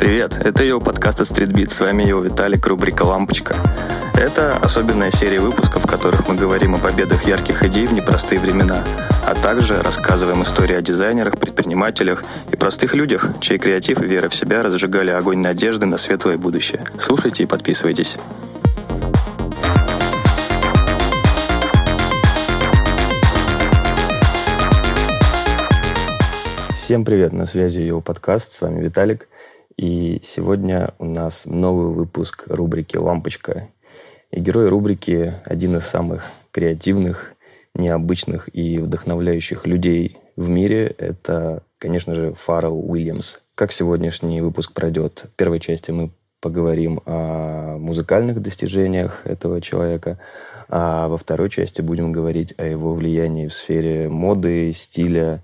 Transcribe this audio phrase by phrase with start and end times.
[0.00, 3.54] Привет, это его подкаст Street С вами его Виталик, рубрика «Лампочка».
[4.14, 8.82] Это особенная серия выпусков, в которых мы говорим о победах ярких идей в непростые времена,
[9.26, 14.34] а также рассказываем истории о дизайнерах, предпринимателях и простых людях, чей креатив и вера в
[14.34, 16.82] себя разжигали огонь надежды на светлое будущее.
[16.98, 18.16] Слушайте и подписывайтесь.
[26.90, 29.28] Всем привет, на связи его подкаст, с вами Виталик.
[29.80, 33.70] И сегодня у нас новый выпуск рубрики «Лампочка».
[34.30, 37.32] И герой рубрики– один из самых креативных,
[37.74, 40.94] необычных и вдохновляющих людей в мире.
[40.98, 43.38] Это, конечно же, Фаррелл Уильямс.
[43.54, 45.28] Как сегодняшний выпуск пройдет?
[45.32, 46.10] В первой части мы
[46.42, 50.18] поговорим о музыкальных достижениях этого человека,
[50.68, 55.42] а во второй части будем говорить о его влиянии в сфере моды, стиля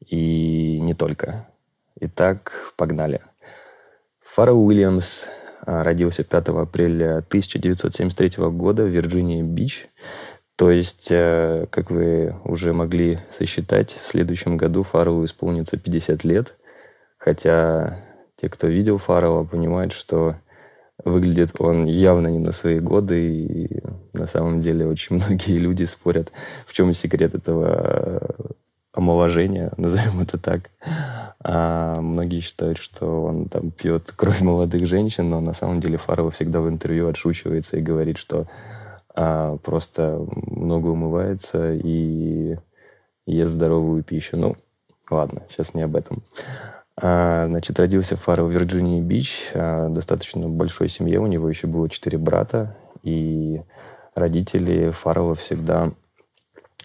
[0.00, 1.46] и не только.
[2.00, 3.20] Итак, погнали.
[4.36, 5.28] Фаррелл Уильямс
[5.62, 9.88] а, родился 5 апреля 1973 года в Вирджинии-Бич.
[10.56, 16.54] То есть, э, как вы уже могли сосчитать, в следующем году Фарреллу исполнится 50 лет.
[17.16, 18.04] Хотя
[18.36, 20.36] те, кто видел Фаррелла, понимают, что
[21.02, 23.32] выглядит он явно не на свои годы.
[23.32, 26.30] И на самом деле очень многие люди спорят,
[26.66, 28.36] в чем секрет этого
[28.96, 30.70] омоложения, назовем это так.
[31.44, 36.30] А многие считают, что он там пьет кровь молодых женщин, но на самом деле Фарова
[36.30, 38.46] всегда в интервью отшучивается и говорит, что
[39.14, 42.56] а, просто много умывается и
[43.26, 44.36] ест здоровую пищу.
[44.36, 44.56] Ну,
[45.10, 46.22] ладно, сейчас не об этом.
[47.00, 52.16] А, значит, родился Фаррелл в Вирджинии-Бич, а, достаточно большой семье, у него еще было четыре
[52.16, 53.62] брата, и
[54.14, 55.92] родители Фаррелла всегда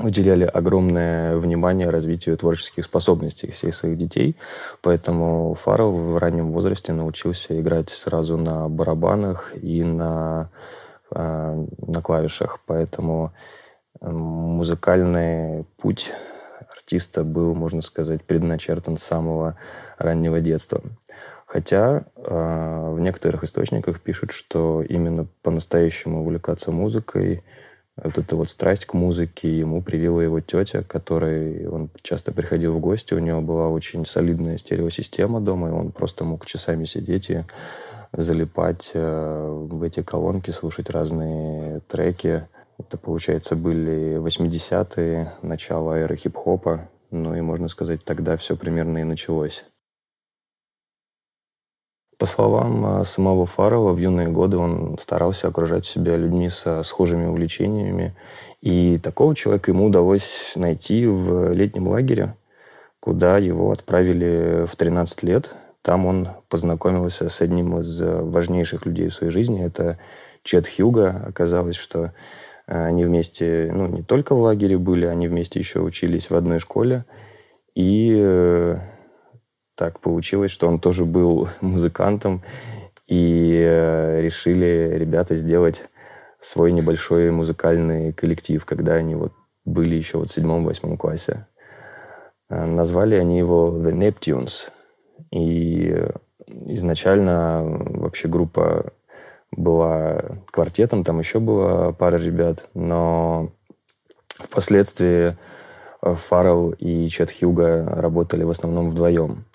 [0.04, 4.36] уделяли огромное внимание развитию творческих способностей всех своих детей.
[4.82, 10.50] Поэтому Фаррелл в раннем возрасте научился играть сразу на барабанах и на,
[11.12, 12.60] э, на клавишах.
[12.66, 13.34] Поэтому
[14.02, 16.12] музыкальный путь
[16.72, 19.58] артиста был, можно сказать, предначертан с самого
[19.98, 20.82] раннего детства.
[21.46, 27.44] Хотя э, в некоторых источниках пишут, что именно по-настоящему увлекаться музыкой–
[28.04, 32.80] вот эта вот страсть к музыке ему привила его тетя, которой он часто приходил в
[32.80, 33.14] гости.
[33.14, 37.46] У него была очень солидная стереосистема дома, и он просто мог часами сидеть и
[38.12, 42.48] залипать э, в эти колонки, слушать разные треки.
[42.80, 46.90] Это, получается, были 80-е, начало эры хип-хопа.
[47.12, 49.66] Ну и, можно сказать, тогда все примерно и началось.
[52.22, 57.26] По словам а, самого Фарова, в юные годы он старался окружать себя людьми со схожими
[57.26, 58.16] увлечениями.
[58.62, 62.36] И такого человека ему удалось найти в летнем лагере,
[63.00, 65.56] куда его отправили в 13 лет.
[65.82, 69.66] Там он познакомился с одним из важнейших людей в своей жизни.
[69.66, 69.98] Это
[70.44, 71.24] Чет Хьюга.
[71.28, 72.14] Оказалось, что
[72.68, 76.60] а, они вместе, ну, не только в лагере были, они вместе еще учились в одной
[76.60, 77.04] школе.
[77.74, 78.78] И э,
[79.82, 82.44] так получилось, что он тоже был музыкантом,
[83.08, 85.86] и э, решили ребята сделать
[86.40, 89.34] свой небольшой музыкальный коллектив, когда они вот
[89.66, 91.48] были еще вот в седьмом-восьмом классе.
[92.48, 94.70] Э, назвали они его The Neptunes.
[95.32, 96.00] И
[96.68, 98.94] изначально вообще группа
[99.52, 103.50] была квартетом, там еще была пара ребят, но
[104.28, 105.36] впоследствии
[106.02, 109.46] Фаррелл и Чет Хьюга работали в основном вдвоем.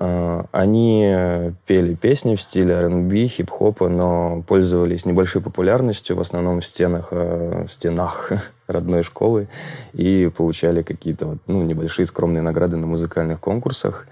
[0.00, 6.64] А, они пели песни в стиле R&B, хип-хопа, но пользовались небольшой популярностью, в основном в
[6.64, 8.30] стенах, э, в стенах
[8.68, 9.48] родной школы,
[9.94, 14.06] и получали какие-то ну, небольшие скромные награды на музыкальных конкурсах.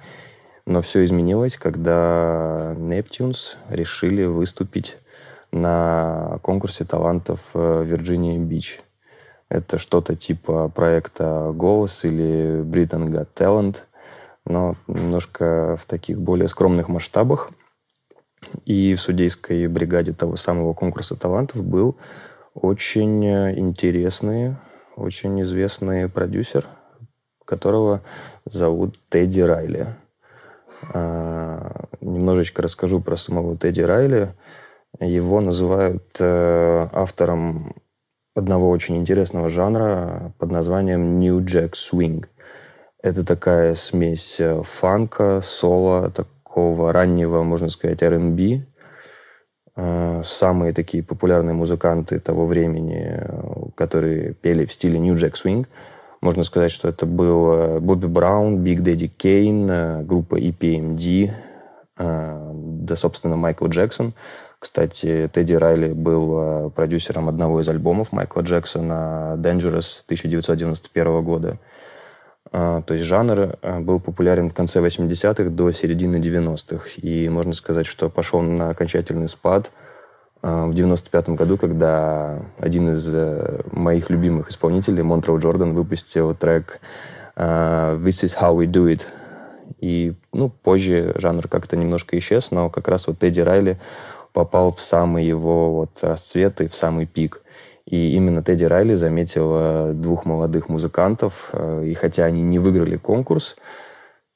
[0.67, 4.97] Но все изменилось, когда Neptunes решили выступить
[5.53, 8.81] на конкурсе талантов в Вирджинии-Бич.
[9.49, 13.77] Это что-то типа проекта «Голос» или «Britain Got Talent»,
[14.47, 17.51] но немножко в таких более скромных масштабах.
[18.65, 21.97] И в судейской бригаде того самого конкурса талантов был
[22.55, 24.57] очень интересный,
[24.95, 26.67] очень известный продюсер,
[27.45, 28.03] которого
[28.45, 29.89] зовут Тедди Райли.
[30.95, 34.35] А, немножечко расскажу про самого Тедди Райли.
[35.01, 37.75] Его называют э, автором
[38.35, 42.27] одного очень интересного жанра под названием New Jack Swing–
[43.03, 48.65] это такая смесь э, фанка, соло, такого раннего, можно сказать, R&B.
[49.77, 55.67] Э, самые такие популярные музыканты того времени, э, которые пели в стиле New Jack Swing,
[56.23, 61.31] можно сказать, что это был Бобби Браун, Биг Дэдди Кейн, группа EPMD,
[61.99, 64.15] да, собственно, Майкл Джексон.
[64.59, 71.59] Кстати, Тедди Райли был продюсером одного из альбомов Майкла Джексона «Dangerous» 1991 года.
[72.51, 76.91] То есть жанр был популярен в конце 80-х до середины 90-х.
[77.03, 79.71] И можно сказать, что пошел на окончательный спад–
[80.43, 86.81] в 95 году, когда один из э, моих любимых исполнителей, Монтроу Джордан, выпустил трек
[87.37, 89.07] «This is how we do it».
[89.81, 93.79] И, ну, позже жанр как-то немножко исчез, но как раз вот Тедди Райли
[94.33, 97.43] попал в самый его вот расцвет и в самый пик.
[97.87, 103.57] И именно Тедди Райли заметил э, двух молодых музыкантов, и хотя они не выиграли конкурс,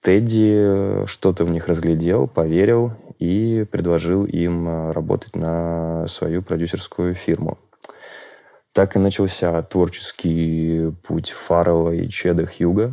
[0.01, 7.59] Тедди что-то в них разглядел, поверил и предложил им э, работать на свою продюсерскую фирму.
[8.73, 12.93] Так и начался творческий путь Фаррелла и Чеда Хьюга.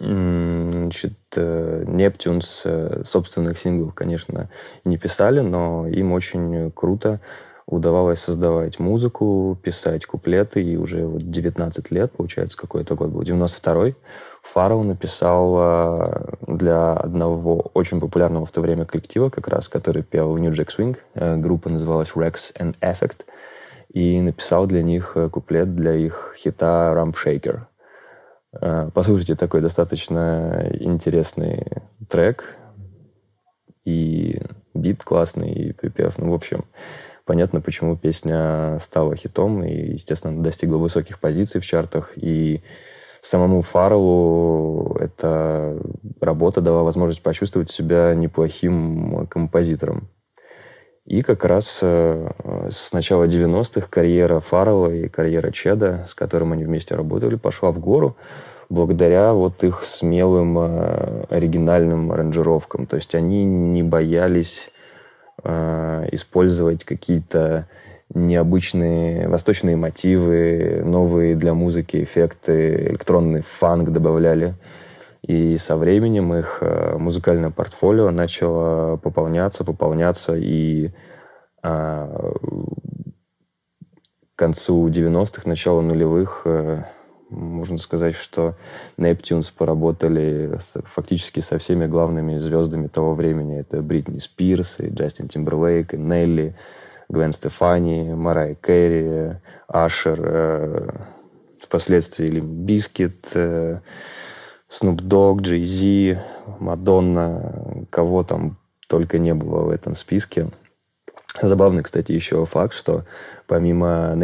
[0.00, 4.50] Значит, Нептюнс э, собственных синглов, конечно,
[4.84, 7.20] не писали, но им очень круто
[7.68, 13.94] удавалось создавать музыку, писать куплеты, и уже вот 19 лет, получается, какой-то год был, 92-й,
[14.42, 20.34] Фаррелл написал э, для одного очень популярного в то время коллектива, как раз, который пел
[20.38, 20.96] New Jack Swing.
[21.14, 23.26] Э, группа называлась Rex and Effect.
[23.92, 27.60] И написал для них э, куплет для их хита Rump Shaker.
[28.94, 31.66] Послушайте, такой достаточно интересный
[32.08, 32.44] трек.
[33.84, 34.40] И
[34.72, 36.16] бит классный, и припев.
[36.16, 36.64] Ну, в общем,
[37.28, 42.12] понятно, почему песня стала хитом и, естественно, достигла высоких позиций в чартах.
[42.16, 42.62] И
[43.20, 45.78] самому Фарреллу эта
[46.22, 50.08] работа дала возможность почувствовать себя неплохим композитором.
[51.04, 52.30] И как раз э,
[52.70, 57.78] с начала 90-х карьера Фаррелла и карьера Чеда, с которым они вместе работали, пошла в
[57.78, 58.16] гору
[58.70, 62.86] благодаря вот их смелым э, оригинальным аранжировкам.
[62.86, 64.70] То есть они не боялись
[65.44, 67.68] э, использовать какие-то
[68.14, 74.54] необычные восточные мотивы, новые для музыки эффекты, электронный фанк добавляли.
[75.22, 80.90] И со временем их э, музыкальное портфолио начало пополняться, пополняться, и
[81.62, 82.32] а,
[84.34, 86.84] к концу 90-х, начало нулевых э,
[87.30, 88.56] можно сказать, что
[88.96, 93.58] Neptunes поработали фактически со всеми главными звездами того времени.
[93.58, 96.56] Это Бритни Спирс, и Джастин Тимберлейк, и Нелли,
[97.08, 99.36] Гвен Стефани, Марай Керри,
[99.66, 100.88] Ашер, э,
[101.60, 103.80] впоследствии Limp Bizkit, э,
[104.68, 106.18] Snoop Dogg, Jay-Z,
[106.58, 110.48] Мадонна, кого там только не было в этом списке.
[111.40, 113.04] Забавный, кстати, еще факт, что
[113.46, 114.16] помимо э,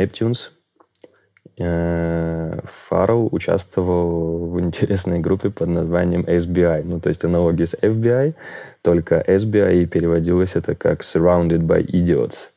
[1.56, 6.83] Фаррелл участвовал в интересной группе под названием SBI.
[6.85, 8.35] Ну, то есть аналогия с FBI,
[8.83, 12.51] только SBI переводилось это как Surrounded by Idiots.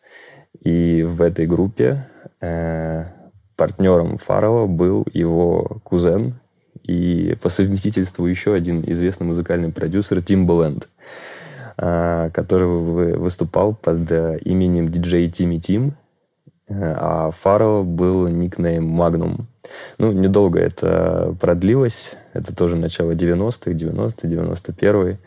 [0.62, 2.08] И в этой группе
[2.42, 3.06] э,
[3.56, 6.36] партнером Фарова был его кузен
[6.84, 10.88] и по совместительству еще один известный музыкальный продюсер Timbaland,
[11.78, 12.68] э, который
[13.18, 15.94] выступал под э, именем Timmy Tim, э,
[16.70, 19.42] а Фаро был никнейм Magnum.
[19.98, 22.16] Ну, недолго это продлилось.
[22.34, 25.18] Это тоже начало 90-х, 90-й, 91-й.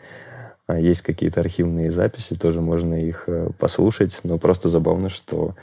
[0.71, 5.55] А, есть какие-то архивные записи, тоже можно их э, послушать, но просто забавно, что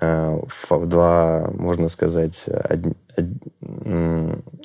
[0.00, 2.94] э, два, можно сказать, одни,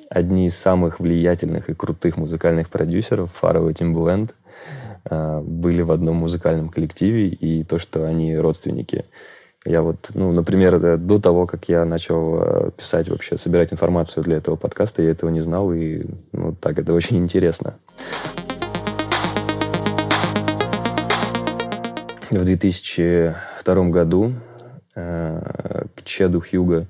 [0.10, 4.36] одни из самых влиятельных и крутых музыкальных продюсеров, Фаррелл и Тимбленд,
[5.10, 9.06] э, были в одном музыкальном коллективе, и то, что они родственники.
[9.66, 14.56] Я вот, ну, например, до того, как я начал писать вообще, собирать информацию для этого
[14.56, 16.00] подкаста, я этого не знал, и
[16.32, 17.76] ну, так, это очень интересно.
[22.32, 24.34] в 2002 году
[24.96, 26.88] э, к Чеду Хьюга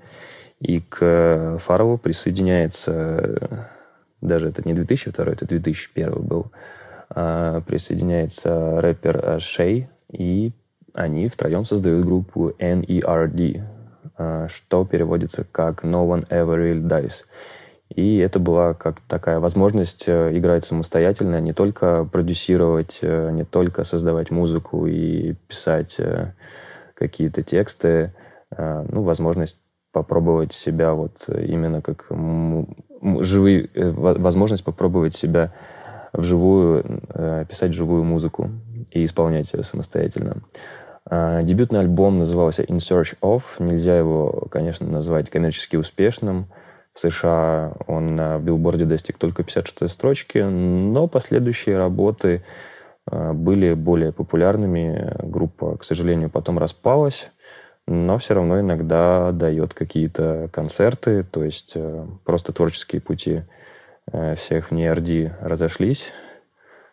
[0.60, 3.60] и к Фарреллу присоединяется,
[4.22, 6.52] даже это не 2002, это 2001 был,
[7.10, 10.52] а присоединяется рэпер Шей, и
[10.94, 13.64] они втроем создают группу NERD,
[14.18, 17.26] э, что переводится как No One Ever Really Dies.
[17.96, 23.46] И это была как такая возможность э, играть самостоятельно, а не только продюсировать, э, не
[23.46, 26.34] только создавать музыку и писать э,
[26.94, 28.14] какие-то тексты,
[28.58, 29.58] ну, возможность
[29.92, 32.08] попробовать себя вот именно как
[33.22, 35.54] живые, возможность попробовать себя
[36.20, 37.02] вживую,
[37.50, 38.50] писать живую музыку
[38.92, 40.44] и исполнять ее самостоятельно.
[41.10, 43.44] Дебютный альбом назывался In Search Of.
[43.60, 46.48] Нельзя его, конечно, назвать коммерчески успешным–
[46.94, 52.44] в США он на билборде достиг только 56 строчки, но последующие работы
[53.10, 55.16] э, были более популярными.
[55.24, 57.32] Группа, к сожалению, потом распалась,
[57.88, 63.44] но все равно иногда дает какие-то концерты, то есть э, просто творческие пути
[64.36, 66.12] всех в NRD разошлись,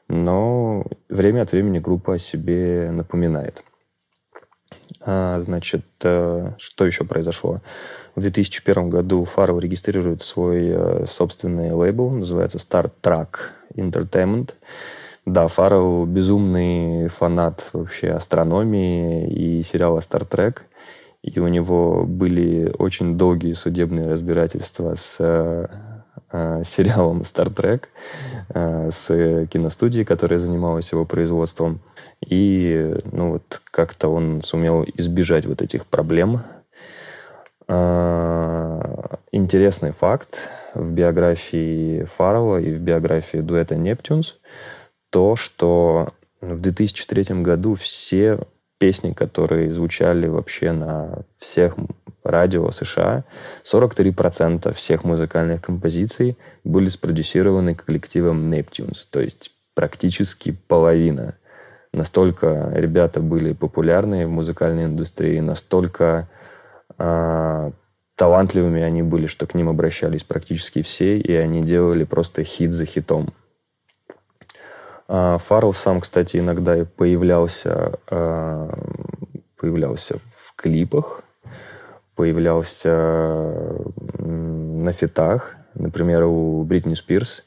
[0.09, 3.63] но время от времени группа о себе напоминает.
[5.01, 7.61] А, значит, что еще произошло?
[8.17, 13.29] В 2001 году Фаррелл регистрирует свой э, собственный лейбл, называется Star Trek
[13.75, 14.55] Entertainment.
[15.27, 20.61] Да, Фаррелл безумный фанат вообще астрономии и сериала Star Trek.
[21.23, 25.19] И у него были очень долгие судебные разбирательства с
[26.33, 27.85] э, э сериалом Star Trek,
[28.49, 31.81] э, с киностудией, которая занималась его производством.
[32.27, 36.43] И ну, вот как-то он сумел избежать вот этих проблем
[37.69, 44.37] а, интересный факт в биографии Фаррелла и в биографии дуэта Нептюнс
[45.11, 48.39] то, что в 2003 году все
[48.79, 51.77] песни, которые звучали вообще на всех
[52.25, 53.25] радио США,
[53.65, 61.35] 43% всех музыкальных композиций были спродюсированы коллективом Neptunes, то есть практически половина.
[61.93, 66.29] Настолько ребята были популярны в музыкальной индустрии, настолько
[66.99, 67.73] а,
[68.17, 72.85] талантливыми они были, что к ним обращались практически все, и они делали просто хит за
[72.87, 73.33] хитом.
[75.09, 78.73] А, Фаррелл сам, кстати, иногда появлялся, а,
[79.59, 81.23] появлялся в клипах,
[82.15, 83.75] появлялся
[84.19, 85.57] на фитах.
[85.75, 87.45] Например, у Бритни Спирс,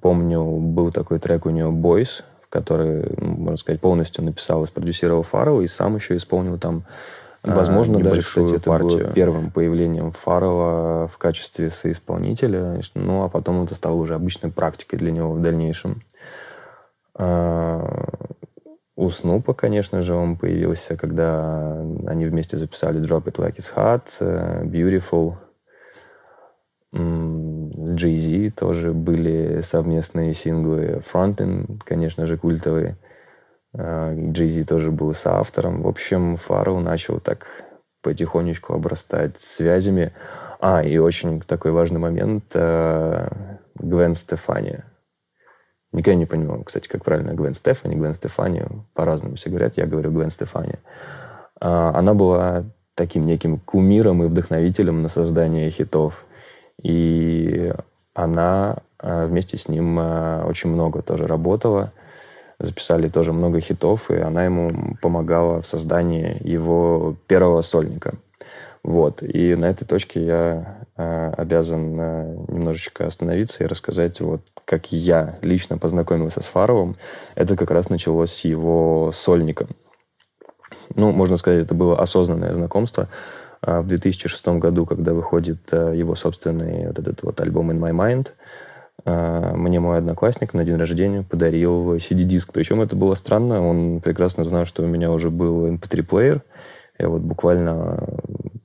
[0.00, 5.60] помню, был такой трек у нее «Boys», который, можно сказать, полностью написал и спродюсировал Фаррелл,
[5.60, 6.84] и сам еще исполнил там
[7.44, 9.04] Возможно, даже, кстати, это партию.
[9.04, 12.80] было первым появлением Фарова в качестве соисполнителя.
[12.94, 16.02] Ну, а потом это стало уже обычной практикой для него в дальнейшем.
[17.16, 18.08] А,
[18.96, 24.04] у Снупа, конечно же, он появился, когда они вместе записали Drop It Like It's Hot,
[24.20, 25.34] э, Beautiful.
[26.92, 31.02] С Jay-Z тоже были совместные синглы.
[31.12, 32.96] Frontin, конечно же, культовые.
[33.76, 35.82] Джейзи а, тоже был соавтором.
[35.82, 37.46] В общем, Фаррелл начал так
[38.02, 40.12] потихонечку обрастать связями.
[40.60, 42.44] А, и очень такой важный момент.
[42.54, 43.28] Э,
[43.74, 44.84] Гвен Стефани.
[45.92, 48.62] Никогда не понимал, кстати, как правильно Гвен Стефани, Гвен Стефани.
[48.94, 49.76] По-разному все говорят.
[49.76, 50.76] Я говорю Гвен Стефани.
[51.60, 52.64] А, она была
[52.94, 56.24] таким неким кумиром и вдохновителем на создание хитов.
[56.80, 57.72] И
[58.14, 61.92] она э, вместе с ним э, очень много тоже работала–
[62.58, 68.14] записали тоже много хитов, и она ему помогала в создании его первого сольника.
[68.84, 69.22] Вот.
[69.22, 75.38] И на этой точке я э, обязан э, немножечко остановиться и рассказать, вот как я
[75.40, 76.96] лично познакомился с Фаровым.
[77.34, 79.68] Это как раз началось с его сольником.
[80.96, 83.08] Ну, можно сказать, это было осознанное знакомство.
[83.62, 87.92] А в 2006 году, когда выходит э, его собственный вот этот вот альбом «In My
[87.92, 88.32] Mind»,
[89.04, 92.52] мне мой одноклассник на день рождения подарил CD-диск.
[92.52, 93.66] Причем это было странно.
[93.66, 96.42] Он прекрасно знал, что у меня уже был MP3-плеер.
[96.98, 98.08] Я вот буквально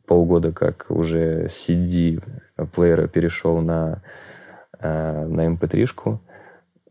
[0.05, 4.01] полгода как уже с CD-плеера перешел на,
[4.79, 6.19] а, на MP3-шку.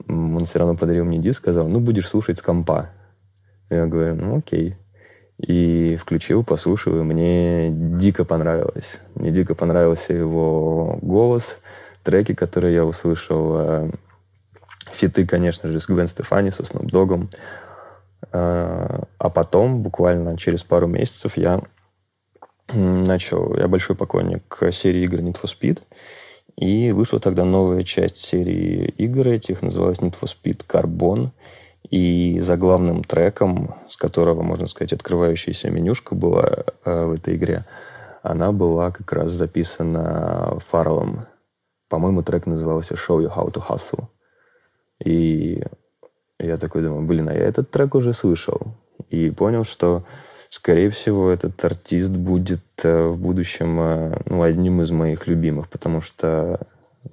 [0.06, 2.90] Он все равно подарил мне диск, сказал, ну, будешь слушать с компа.
[3.70, 4.76] Я говорю, ну, окей.
[5.38, 9.00] И включил, послушал, и мне дико понравилось.
[9.14, 11.58] Мне дико понравился его голос–
[12.08, 13.56] треки, которые я услышал.
[13.58, 13.90] Э,
[14.90, 17.28] фиты, конечно же, с Гвен Стефани, со Snoop Dogg.
[18.32, 21.60] Э, а потом, буквально через пару месяцев, я
[22.72, 23.54] начал...
[23.56, 25.82] Я большой поклонник серии игр Need for Speed.
[26.56, 31.30] И вышла тогда новая часть серии игр этих, называлась Need for Speed Carbon.
[31.90, 37.66] И за главным треком, с которого, можно сказать, открывающаяся менюшка была э, в этой игре,
[38.22, 41.26] она была как раз записана Фарреллом
[41.88, 44.08] по-моему, трек назывался «Show You How to Hustle».
[45.04, 45.62] И
[46.38, 48.74] я такой думаю, блин, а я этот трек уже слышал.
[49.10, 50.04] И понял, что,
[50.48, 56.00] скорее всего, этот артист будет э, в будущем э, ну, одним из моих любимых, потому
[56.00, 56.60] что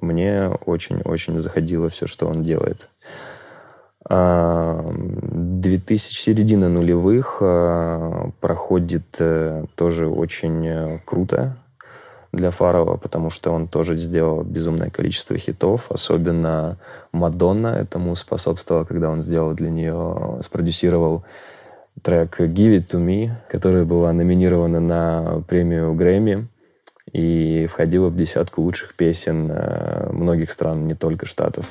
[0.01, 2.89] мне очень-очень заходило все, что он делает.
[4.07, 4.83] 2000, а,
[5.97, 9.19] середина нулевых э, проходит
[9.75, 11.57] тоже очень круто
[12.35, 16.77] для Фарова, потому что он тоже сделал безумное количество хитов, особенно
[17.11, 21.23] Мадонна этому способствовала, когда он сделал для нее, спродюсировал
[22.01, 26.47] трек «Give It To Me», которая была номинирована на премию Грэмми
[27.11, 31.65] и входила в десятку лучших песен э, многих стран, не только Штатов.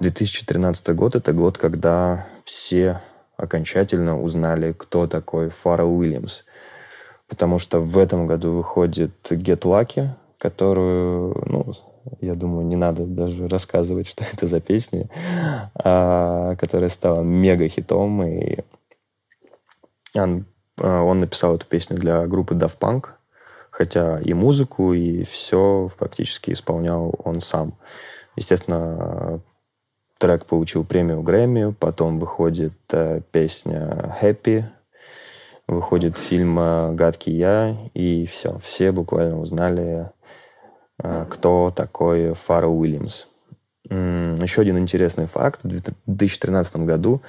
[0.00, 3.00] 2013 год– это год, когда все
[3.36, 6.44] окончательно узнали, кто такой Фаррелл Уильямс.
[7.28, 11.72] Потому что в этом году выходит Get Lucky, которую, ну,
[12.20, 15.08] я думаю, не надо даже рассказывать, что это за песня,
[15.74, 18.22] а, которая стала мега-хитом.
[18.24, 18.58] И
[20.14, 20.46] он,
[20.80, 23.06] а, он написал эту песню для группы Daft Punk,
[23.70, 27.78] хотя и музыку, и все практически исполнял он сам.
[28.36, 29.40] Естественно,
[30.24, 34.64] трек получил премию Грэмми, потом выходит э, песня «Happy»,
[35.68, 40.08] выходит фильм э, «Гадкий я», и все, все буквально узнали,
[41.02, 43.26] э, кто такой Фаррелл Уильямс.
[43.90, 45.60] Еще один интересный факт.
[45.62, 47.20] В 2013 году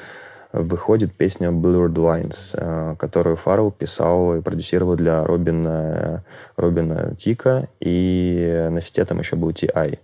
[0.54, 6.24] выходит песня Blurred Lines, которую Фаррелл писал и продюсировал для Робина,
[6.56, 10.00] Робина Тика, и на фите там еще был T.I.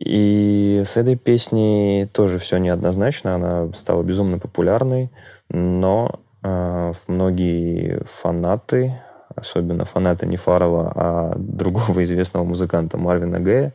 [0.00, 3.34] И с этой песней тоже все неоднозначно.
[3.34, 5.10] Она стала безумно популярной,
[5.50, 8.94] но э, многие фанаты,
[9.36, 13.72] особенно фанаты не Фаррелла, а другого известного музыканта Марвина Гэя,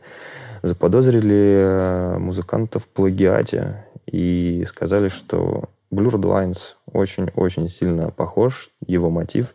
[0.62, 9.54] заподозрили э, музыканта в плагиате и сказали, что Blurred Lines очень-очень сильно похож, его мотив,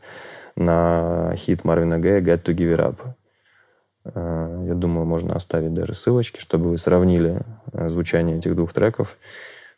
[0.56, 3.14] на хит Марвина Гэя «Got to Give It Up».
[4.04, 7.42] Э, я думаю, можно оставить даже ссылочки, чтобы вы сравнили
[7.74, 9.18] э, звучание этих двух треков.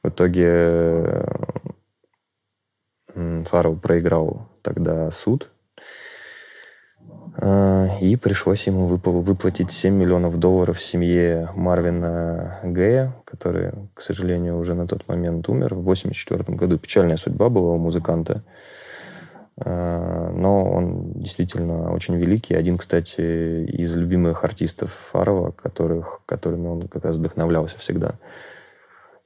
[0.04, 1.26] В итоге
[3.14, 5.50] Фаррелл проиграл тогда суд,
[7.38, 14.74] э, и пришлось ему выплатить 7 миллионов долларов семье Марвина Гэя, который, к сожалению, уже
[14.74, 15.76] на тот момент умер.
[15.76, 18.44] В 1984 году печальная судьба была у музыканта.
[18.46, 18.83] Э,
[19.56, 22.56] но он действительно очень великий.
[22.56, 28.16] Один, кстати, из любимых артистов Фарова, которых, которыми он как раз вдохновлялся всегда.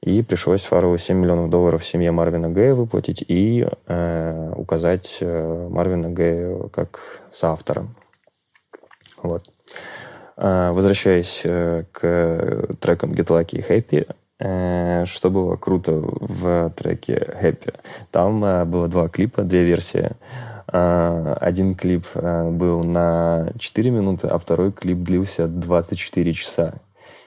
[0.00, 6.10] И пришлось Фарову 7 миллионов долларов семье Марвина Гэя выплатить и э, указать э, Марвина
[6.10, 7.00] Гэя как
[7.32, 7.86] соавтора.
[9.22, 9.42] Вот.
[10.36, 17.34] Э, возвращаясь э, к трекам Get Lucky и Happy, Э, что было круто в треке
[17.42, 17.74] Happy?
[18.10, 20.12] Там э, было два клипа, две версии.
[20.72, 26.74] Э, один клип был на 4 минуты, а второй клип длился 24 часа.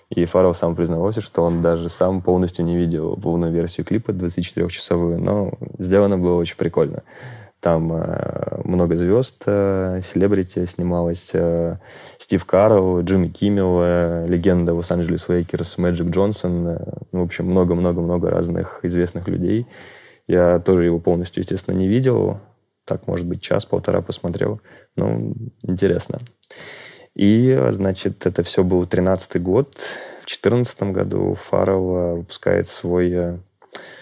[0.09, 5.19] И Фаррелл сам признавался, что он даже сам полностью не видел полную версию клипа 24-часовую,
[5.19, 7.03] но сделано было очень прикольно.
[7.61, 11.29] Там э, много звезд, э, селебрити снималось.
[11.35, 11.77] Э,
[12.17, 16.67] Стив Карелл, Джимми Киммел, э, легенда Лос-Анджелес Лейкерс, Мэджик Джонсон.
[16.67, 16.77] Э,
[17.11, 19.67] в общем, много-много-много разных известных людей.
[20.27, 22.39] Я тоже его полностью, естественно, не видел.
[22.83, 24.59] Так, может быть, час-полтора посмотрел.
[24.95, 26.17] Ну, интересно.
[27.15, 29.77] И, значит, это все был 13-й год.
[29.77, 33.37] В 2014 году Фаррелл выпускает свой э,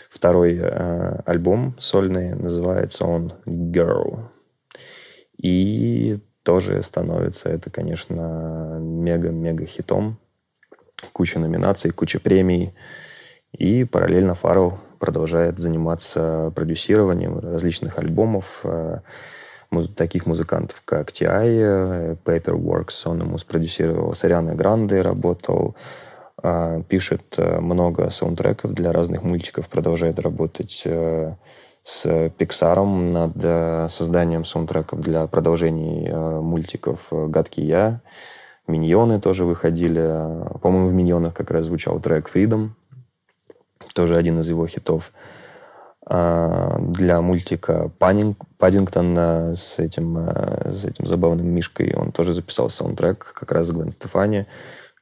[0.10, 4.20] второй э, альбом сольный, называется он Girl.
[5.38, 10.20] И тоже становится это, конечно, мега-мега хитом.
[11.14, 12.74] Куча номинаций, куча премий.
[13.52, 19.00] И параллельно Фаррелл продолжает заниматься продюсированием различных альбомов э,
[19.96, 25.76] таких музыкантов, как T.I., э, Paperworks, он ему спродюсировал, с Арианой Гранде работал,
[26.88, 31.36] пишет э, много саундтреков для разных мультиков, продолжает работать э,
[31.84, 38.02] с Pixar над э, созданием саундтреков для продолжений мультиков «Гадкий я».
[38.68, 40.02] «Миньоны» тоже выходили.
[40.62, 42.70] По-моему, в «Миньонах» как раз звучал трек «Freedom»,
[43.96, 45.12] тоже один из его хитов.
[46.06, 50.18] А, для мультика Паннинг, Паддингтон с этим,
[50.66, 54.46] с этим забавным мишкой он тоже записал саундтрек, как раз с Гвен Стефани.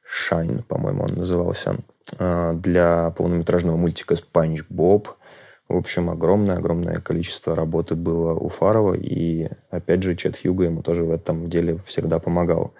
[0.08, 1.76] Shine, по-моему, он назывался,
[2.18, 5.08] а, для полнометражного мультика «Спанч Боб».
[5.68, 11.04] В общем, огромное-огромное количество работы было у Фарова, и, опять же, Чет Хьюго ему тоже
[11.04, 12.72] в этом деле всегда помогал.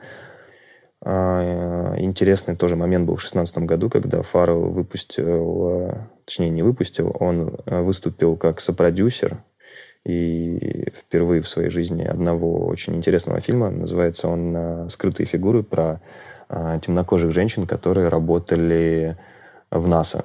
[1.02, 5.92] А, интересный тоже момент был в 2016 году, когда Фаррелл выпустил,
[6.24, 9.36] точнее, не выпустил, он выступил как сопродюсер
[10.04, 13.70] и впервые в своей жизни одного очень интересного фильма.
[13.70, 16.00] Называется он «Скрытые фигуры» про а,
[16.48, 19.16] темнокожих женщин, которые работали
[19.70, 20.22] в НАСА.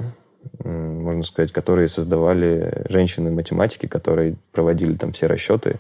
[0.64, 5.80] Можно сказать, которые создавали женщины-математики, которые проводили там все расчеты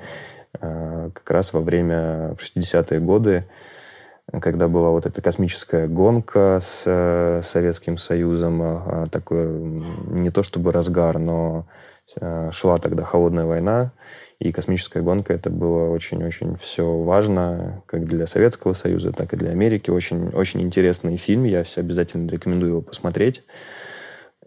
[0.59, 3.45] а, как раз во время, в 60-е годы,
[4.41, 10.71] когда была вот эта космическая гонка с э, Советским Союзом, а, такой не то чтобы
[10.71, 11.67] разгар, но
[12.51, 13.93] шла тогда холодная война,
[14.43, 19.51] и космическая гонка это было очень-очень все важно, как для Советского Союза, так и для
[19.51, 19.89] Америки.
[19.89, 23.43] Очень, очень интересный фильм, я все обязательно рекомендую его посмотреть.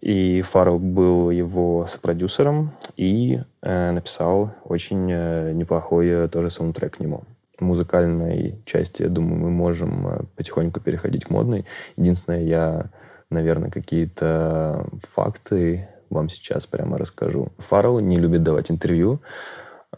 [0.03, 7.01] И Фаррелл был его сопродюсером и э, написал очень э, неплохой э, тоже саундтрек к
[7.01, 7.25] нему.
[7.59, 11.65] Музыкальной части, я думаю, мы можем э, потихоньку переходить к модной.
[11.97, 12.91] Единственное, я,
[13.31, 17.53] наверное, какие-то факты вам сейчас прямо расскажу.
[17.59, 19.21] Фаррелл не любит давать интервью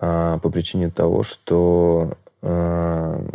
[0.01, 3.29] э, по причине того, что э,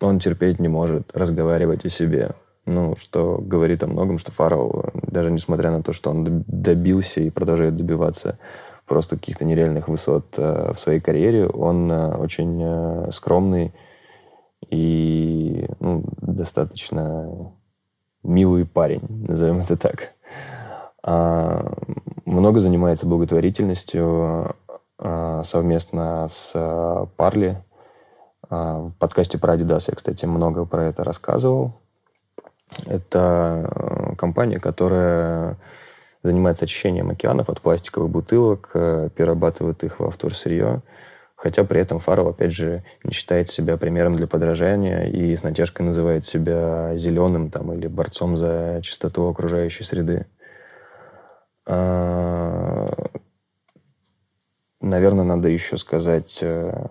[0.00, 2.34] он терпеть не может разговаривать о себе
[2.66, 7.30] ну, что говорит о многом, что Фаррелл, даже несмотря на то, что он добился и
[7.30, 8.38] продолжает добиваться
[8.86, 13.72] просто каких-то нереальных высот э, в своей карьере, он э, очень э, скромный
[14.70, 17.52] и ну, достаточно
[18.22, 20.12] милый парень, назовем это так.
[21.02, 21.72] А,
[22.24, 24.56] много занимается благотворительностью
[24.98, 27.62] а, совместно с Парли.
[28.48, 31.72] А, в подкасте про Adidas я, кстати, много про это рассказывал.
[32.86, 35.58] Это компания, которая
[36.24, 40.82] занимается очищением океанов от пластиковых бутылок, э, перерабатывает их во вторсырье,
[41.36, 45.84] хотя при этом Фаррелл, опять же, не считает себя примером для подражания и с натяжкой
[45.84, 50.26] называет себя зеленым там, или борцом за чистоту окружающей среды.
[51.66, 52.86] А,
[54.80, 56.86] наверное, надо еще сказать э,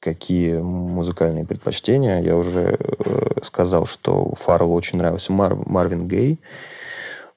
[0.00, 2.22] какие музыкальные предпочтения.
[2.22, 6.40] Я уже э, сказал, что Фарреллу очень нравился Мар Марвин Гей.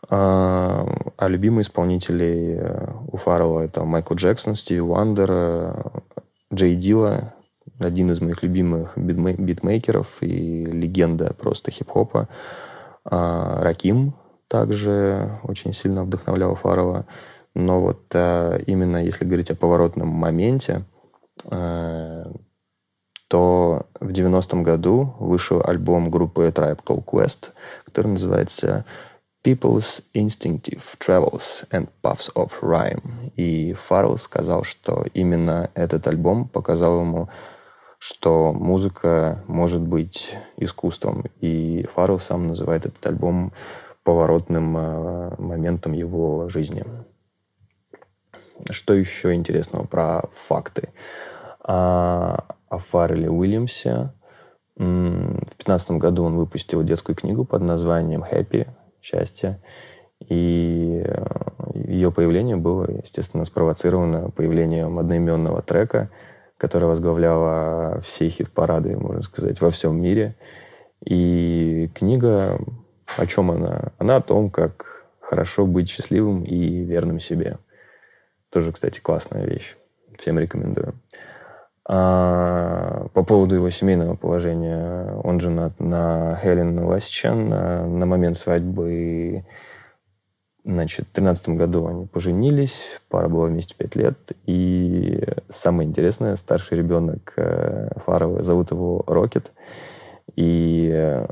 [0.08, 0.86] А,
[1.18, 5.84] а любимые исполнители э, у Фаррелла это Майкл Джексон, Стиви Уандер, э,
[6.54, 7.34] Джей Дила,
[7.80, 12.28] один из моих любимых битмейкеров и легенда просто хип-хопа.
[13.04, 14.16] А, Раким
[14.48, 17.08] также очень сильно вдохновлял Фаррелла.
[17.56, 20.84] Но вот а, именно если говорить о поворотном моменте,
[23.28, 27.52] то в 90-м году вышел альбом группы Tribe Called Quest,
[27.84, 28.86] который называется
[29.46, 33.32] People's Instinctive Travels and Puffs of Rhyme.
[33.36, 37.30] И Фаррелл сказал, что именно этот альбом показал ему,
[38.00, 41.26] что музыка может быть искусством.
[41.42, 43.54] И Фаррелл сам называет этот альбом
[44.04, 46.84] поворотным э, моментом его жизни.
[48.72, 50.90] Что еще интересного про факты?
[51.62, 54.12] А, о Фарреле Уильямсе.
[54.76, 58.68] В 2015 году он выпустил детскую книгу под названием «Happy»–
[59.06, 59.60] «Счастье».
[60.30, 61.26] И э,
[61.76, 66.10] ее появление было, естественно, спровоцировано появлением одноименного трека,
[66.58, 70.36] который возглавляла все хит-парады, можно сказать, во всем мире.
[71.06, 72.58] И книга,
[73.18, 73.92] о чем она?
[74.00, 77.60] Она о том, как хорошо быть счастливым и верным себе.
[78.50, 79.76] Тоже, кстати, классная вещь.
[80.18, 80.96] Всем рекомендую.
[81.88, 87.50] А, по поводу его семейного положения, он женат на Хелен Ласичан.
[87.50, 89.44] На, на момент свадьбы,
[90.64, 94.18] значит, в 2013 году они поженились, пара была вместе пять лет.
[94.48, 99.52] И самое интересное, старший ребенок э, Фарова, зовут его Рокет.
[100.36, 101.28] И э,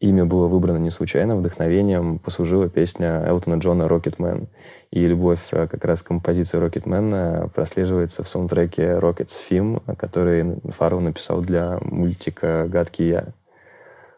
[0.00, 4.46] Имя было выбрано не случайно, вдохновением послужила песня Элтона Джона «Рокетмен».
[4.92, 11.00] И любовь э, как раз к композиции «Рокетмен» прослеживается в саундтреке «Rockets Film», который Фаррелл
[11.00, 13.26] написал для мультика «Гадкий я».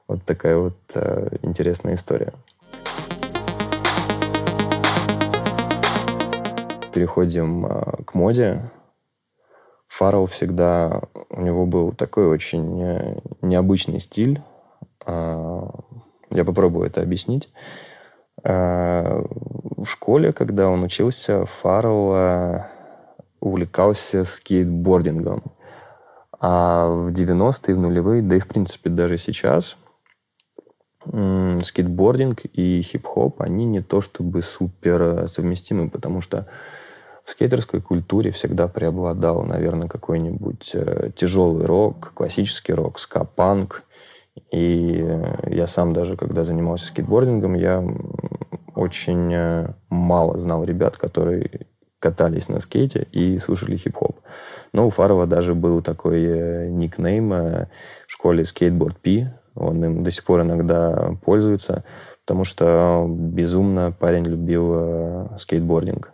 [0.07, 2.35] Вот такая вот э, интересная история.
[6.93, 8.71] Переходим э, к моде.
[9.89, 11.01] Фаррелл всегда...
[11.31, 14.41] У него был такой очень э, необычный стиль
[15.07, 17.53] я попробую это объяснить.
[18.43, 19.23] А,
[19.77, 22.65] в школе, когда он учился, Фаррелл
[23.41, 25.43] увлекался скейтбордингом.
[26.39, 29.77] А в 90-е, в нулевые, да и в принципе даже сейчас,
[31.05, 36.47] скейтбординг и хип-хоп, они не то чтобы супер совместимы, потому что
[37.25, 43.85] в скейтерской культуре всегда преобладал, наверное, какой-нибудь э, тяжелый рок, классический рок, ска-панк,
[44.51, 45.05] и
[45.47, 47.85] я сам даже, когда занимался скейтбордингом, я
[48.75, 51.67] очень э, мало знал ребят, которые
[51.99, 54.21] катались на скейте и слушали хип-хоп.
[54.73, 57.69] Но у Фарова даже был такой э, никнейм э,
[58.07, 59.35] в школе Skateboard P.
[59.55, 61.85] Он им до сих пор иногда пользуется,
[62.25, 66.13] потому что безумно парень любил скейтбординг.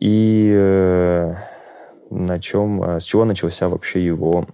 [0.00, 0.50] И
[2.10, 4.46] на чем, с чего начался вообще его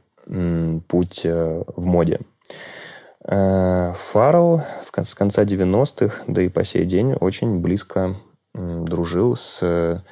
[0.89, 2.21] путь э, в моде.
[3.25, 8.17] Э, Фаррелл с конца 90-х, да и по сей день, очень близко
[8.55, 10.03] дружил с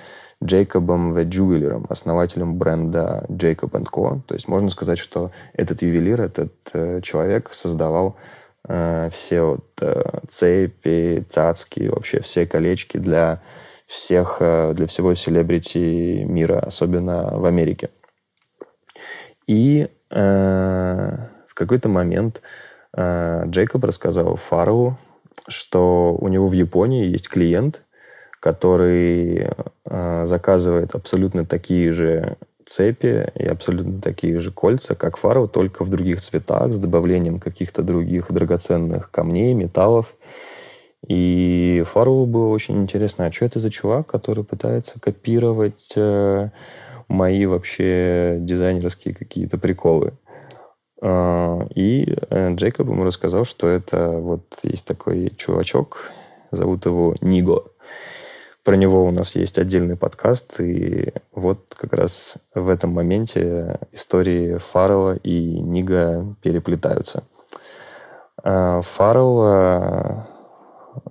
[0.45, 1.25] Джейкобом В.
[1.25, 4.21] Джуэлером, основателем бренда Jacob Co.
[4.27, 8.17] То есть можно сказать, что этот ювелир, этот э, человек создавал
[8.69, 13.41] э, все вот э, цепи, цацки, вообще все колечки для
[13.87, 17.89] всех, э, для всего селебрити мира, особенно в Америке.
[19.47, 22.43] И э, в какой-то момент
[22.97, 24.99] э, Джейкоб рассказал Фарову,
[25.49, 27.83] что у него в Японии есть клиент,
[28.41, 29.49] который
[29.87, 35.89] э, заказывает абсолютно такие же цепи и абсолютно такие же кольца, как Фаров, только в
[35.89, 40.15] других цветах, с добавлением каких-то других драгоценных камней, металлов.
[41.07, 46.51] И Фарову было очень интересно, а что это за чувак, который пытается копировать э,
[47.15, 50.13] мои вообще дизайнерские какие-то приколы.
[51.01, 56.11] А, и э, Джейкоб ему рассказал, что это вот есть такой чувачок,
[56.51, 57.65] зовут его Ниго.
[58.65, 64.57] Про него у нас есть отдельный подкаст, и вот как раз в этом моменте истории
[64.57, 67.25] Фаррелла и Нига переплетаются.
[68.43, 70.25] А, Фаррелл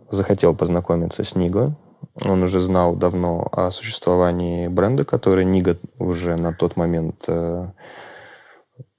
[0.10, 1.76] захотел познакомиться с Ниго.
[2.22, 7.68] Он уже знал давно о существовании бренда, который Нига уже на тот момент э,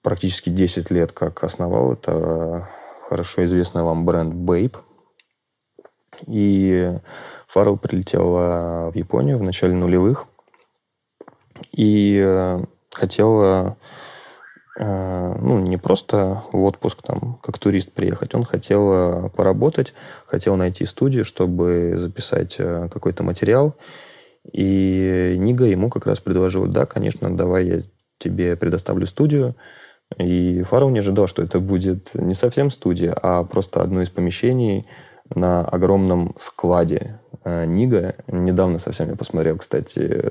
[0.03, 1.92] практически 10 лет как основал.
[1.92, 2.68] Это
[3.09, 4.77] хорошо известный вам бренд Bape.
[6.27, 6.92] И
[7.46, 10.27] Фаррелл прилетел в Японию в начале нулевых
[11.72, 13.74] и э, хотел э,
[14.77, 19.95] ну, не просто в отпуск там, как турист приехать, он хотел э, поработать,
[20.27, 23.77] хотел найти студию, чтобы записать какой-то материал.
[24.53, 27.81] И Нига ему как раз предложил, да, конечно, давай я
[28.19, 29.57] тебе предоставлю студию,
[30.19, 34.87] и Фаррелл не ожидал, что это будет не совсем студия, а просто одно из помещений
[35.35, 38.15] на огромном складе э, Нига.
[38.29, 40.29] Недавно совсем я посмотрел, кстати,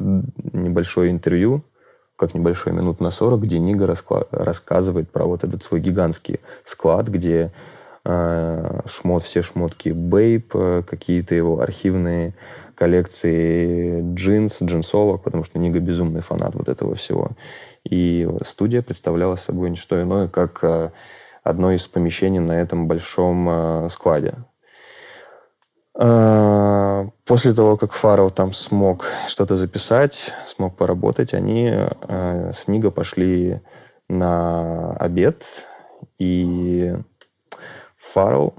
[0.54, 1.66] небольшое интервью,
[2.16, 7.08] как небольшой минут на 40, где Нига раскла- рассказывает про вот этот свой гигантский склад,
[7.08, 7.52] где
[8.06, 12.34] э, шмот, все шмотки Бейп, э, какие-то его архивные
[12.76, 17.32] коллекции джинс, джинсовок, потому что Нига безумный фанат вот этого всего.
[17.84, 20.92] И студия представляла собой не что иное, как э,
[21.44, 24.36] одно из помещений на этом большом э, складе.
[26.00, 31.72] Э, после того, как Фаррелл там смог что-то записать, смог поработать, они
[32.08, 33.62] с Нига пошли
[34.10, 35.68] на обед,
[36.18, 36.96] и
[37.98, 38.54] Фаррелл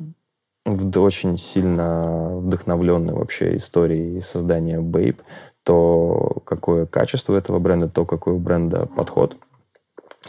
[0.64, 5.20] очень сильно вдохновленный вообще историей создания Babe,
[5.62, 9.36] то какое качество этого бренда, то какой у бренда подход.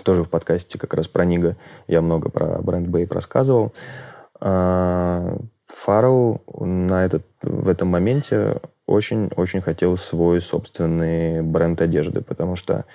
[0.04, 1.56] Тоже в подкасте как раз про Нига
[1.88, 3.74] я много про бренд Babe рассказывал.
[5.76, 12.86] Фаррелл на этот, в этом моменте очень-очень хотел свой собственный бренд одежды, потому что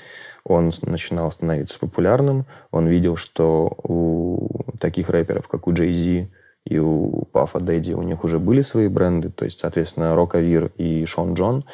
[0.45, 4.49] он начинал становиться популярным, он видел, что у
[4.81, 6.31] таких рэперов, как у Jay Z,
[6.65, 11.05] и у Пафа Дэдди у них уже были свои бренды, то есть, соответственно, Рокавир и
[11.05, 11.67] Шон Джон,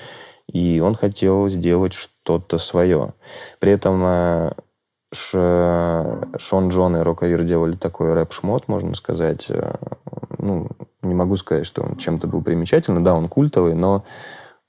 [0.52, 3.14] и он хотел сделать что-то свое.
[3.60, 4.52] При этом э,
[5.12, 9.46] Шон Джон и Рокавир делали такой рэп-шмот, можно сказать.
[9.50, 9.74] Э,
[10.38, 10.68] ну,
[11.06, 13.02] не могу сказать, что он чем-то был примечательный.
[13.02, 14.04] Да, он культовый, но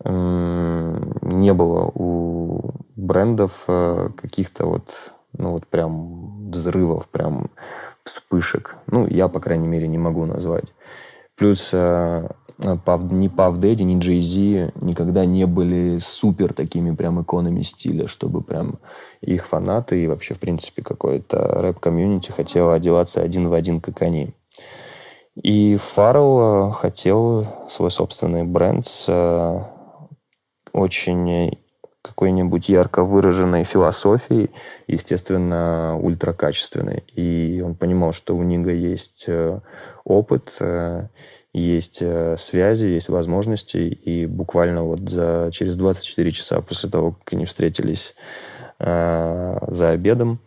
[0.04, 7.50] не было у брендов э, каких-то вот, ну вот прям взрывов, прям
[8.04, 8.76] вспышек.
[8.88, 10.74] Ну, я, по крайней мере, не могу назвать.
[11.36, 12.28] Плюс э,
[12.60, 18.80] ни Puff Daddy, ни Зи никогда не были супер такими прям иконами стиля, чтобы прям
[19.22, 24.34] их фанаты и вообще, в принципе, какое-то рэп-комьюнити хотело одеваться один в один, как они.
[25.44, 29.60] И Фаррелл хотел свой собственный бренд с э,
[30.74, 31.58] очень
[32.08, 34.50] какой-нибудь ярко выраженной философией,
[34.88, 37.04] естественно, ультракачественной.
[37.14, 39.60] И он понимал, что у Нига есть э,
[40.04, 41.08] опыт, э,
[41.54, 43.78] есть э, связи, есть возможности.
[43.78, 48.16] И буквально вот за, через 24 часа после того, как они встретились
[48.80, 50.40] за обедом,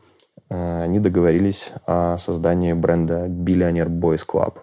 [0.49, 4.59] они договорились о создании бренда Billionaire Boys Club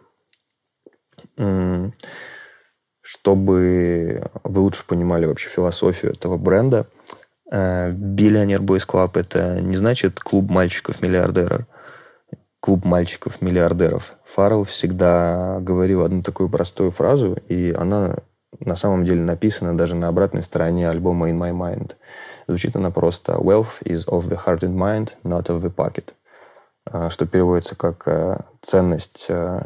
[3.08, 6.88] чтобы вы лучше понимали вообще философию этого бренда.
[7.50, 11.62] Billionaire Boys Club– это не значит клуб мальчиков-миллиардеров,
[12.60, 14.17] клуб мальчиков-миллиардеров.
[14.26, 18.17] Фаррелл всегда говорил одну такую простую фразу, и она
[18.60, 21.93] на самом деле написана даже на обратной стороне альбома In My Mind.
[22.46, 26.13] Звучит она просто «Wealth is of the heart and mind, not of the pocket»,
[26.84, 29.62] а, что переводится как э, «ценность э,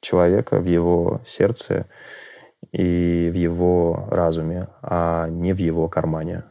[0.00, 1.86] человека в его сердце–
[2.72, 6.44] и в его разуме, а не в его кармане.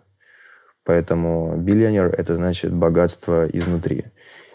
[0.84, 4.06] Поэтому биллионер– это значит богатство изнутри.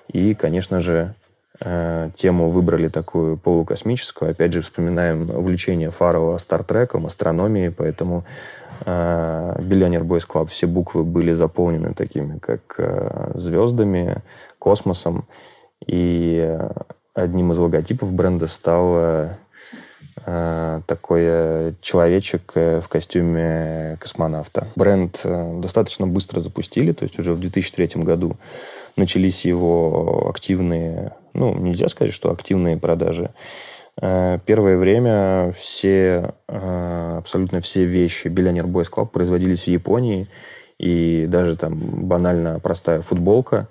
[0.09, 1.15] И, конечно же,
[1.61, 4.33] Э, тему выбрали такую полукосмическую.
[4.33, 8.25] Опять же, вспоминаем увлечение Фарова Стартреком, астрономией, поэтому
[8.85, 14.21] Billionaire Boys Club все буквы были заполнены такими, как э, звездами,
[14.59, 15.27] космосом.
[15.87, 16.59] И
[17.15, 19.29] одним из логотипов бренда стал э,
[20.87, 24.69] такой человечек э, в костюме космонавта.
[24.77, 28.37] Бренд э, достаточно быстро запустили, то есть уже в 2003 году
[28.97, 33.31] начались его активные, ну, нельзя сказать, что активные продажи.
[34.01, 40.29] Э, первое время все, э, абсолютно все вещи Billionaire Boys Club производились в Японии,
[40.79, 43.69] и даже там банально простая футболка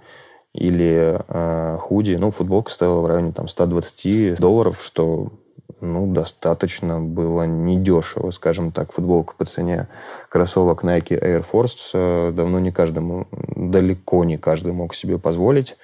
[0.54, 5.32] или э, худи, ну, футболка стоила в районе там 120 долларов, что
[5.82, 9.88] ну, достаточно было недешево, скажем так, футболка по цене
[10.30, 15.76] кроссовок Nike Air Force э, давно не каждому, далеко не каждый мог себе позволить,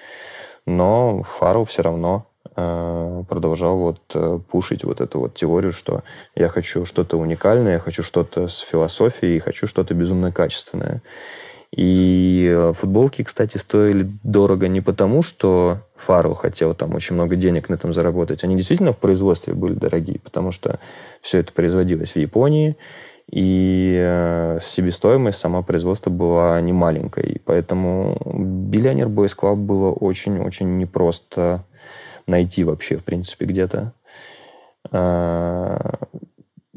[0.65, 2.25] но Фаррелл все равно
[2.55, 6.03] э, продолжал вот э, пушить вот эту вот теорию, что
[6.35, 11.01] я хочу что-то уникальное, я хочу что-то с философией, хочу что-то безумно качественное.
[11.75, 17.69] И э, футболки, кстати, стоили дорого не потому, что Фару хотел там очень много денег
[17.69, 18.43] на этом заработать.
[18.43, 20.79] Они действительно в производстве были дорогие, потому что
[21.21, 22.75] все это производилось в Японии,
[23.31, 27.39] и э, себестоимость сама производства была не маленькой.
[27.45, 31.65] Поэтому Billionaire Boys Club было очень-очень непросто
[32.25, 33.93] найти вообще, в принципе, где-то.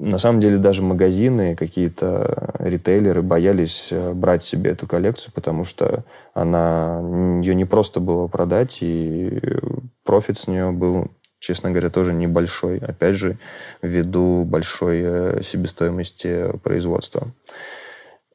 [0.03, 6.03] На самом деле даже магазины, какие-то ритейлеры боялись э, брать себе эту коллекцию, потому что
[6.35, 6.99] она,
[7.41, 9.41] ее не просто было продать, и
[10.05, 12.79] профит с нее был, честно говоря, тоже небольшой.
[12.79, 13.39] Опять же,
[13.81, 17.29] ввиду большой э, себестоимости производства.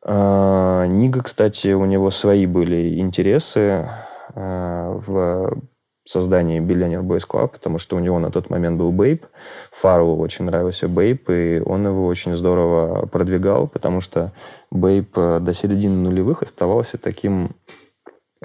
[0.02, 3.90] А, Нига, кстати, у него свои были интересы
[4.36, 5.60] э, в
[6.10, 9.26] создании Billionaire Boys Club, потому что у него на тот момент был Бейп.
[9.72, 14.32] Фарреллу очень нравился Бейп, и он его очень здорово продвигал, потому что
[14.72, 17.56] Бейп э, до середины нулевых оставался таким,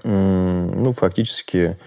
[0.04, 1.78] ну, фактически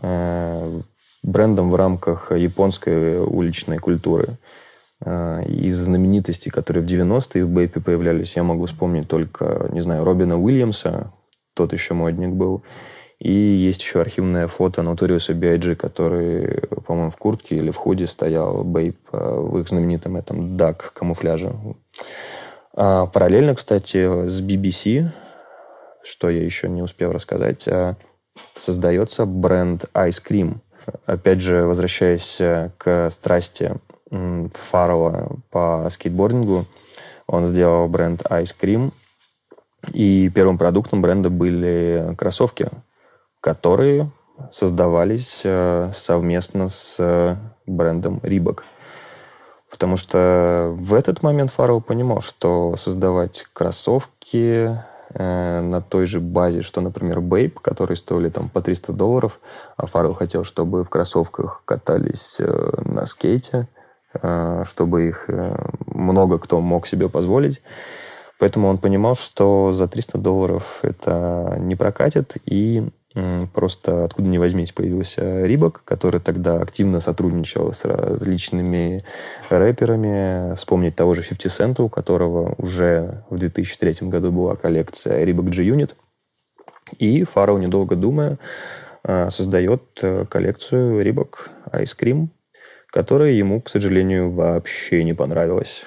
[0.00, 0.80] э,
[1.22, 4.38] брендом в рамках японской уличной культуры.
[5.04, 10.04] Э, из знаменитостей, которые в 90-е в Бейпе появлялись, я могу вспомнить только, не знаю,
[10.04, 11.12] Робина Уильямса,
[11.54, 12.64] тот еще модник был,
[13.18, 18.64] и есть еще архивное фото Notorious B.I.G., который, по-моему, в куртке или в худи стоял
[18.64, 21.54] Бейп э, в их знаменитом этом дак камуфляже.
[22.74, 25.06] А параллельно, кстати, с BBC,
[26.02, 27.94] что я еще не успел рассказать, э,
[28.56, 30.56] создается бренд Ice Cream.
[31.06, 33.76] Опять же, возвращаясь э, к страсти
[34.10, 36.66] Фарова по скейтбордингу,
[37.26, 38.92] он сделал бренд Ice Cream,
[39.92, 42.68] и первым продуктом бренда были кроссовки–
[43.44, 44.10] которые
[44.50, 48.60] создавались э, совместно с э, брендом Reebok.
[49.70, 54.80] Потому что в этот момент Фаррелл понимал, что создавать кроссовки
[55.10, 59.38] э, на той же базе, что, например, Bape, которые стоили там по 300 долларов,
[59.76, 63.68] а Фаррелл хотел, чтобы в кроссовках катались на скейте,
[64.64, 65.28] чтобы их
[65.86, 67.60] много кто мог себе позволить.
[68.38, 72.84] Поэтому он понимал, что за 300 долларов это не прокатит, и
[73.52, 79.04] Просто откуда ни возьмись появился Рибок, который тогда активно сотрудничал с различными
[79.50, 80.56] рэперами.
[80.56, 85.94] Вспомнить того же 50 Cent, у которого уже в 2003 году была коллекция Рибок G-Unit.
[86.98, 88.38] И Фароу, недолго думая,
[89.04, 92.28] а, создает э, коллекцию Рибок Ice Cream,
[92.88, 95.84] которая ему, к сожалению, вообще не понравилась.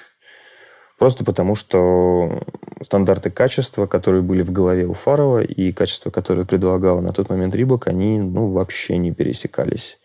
[0.98, 2.42] Просто потому, что
[2.82, 7.54] стандарты качества, которые были в голове у Фарова, и качество, которое предлагал на тот момент
[7.56, 10.00] Рибок, они ну, вообще не пересекались.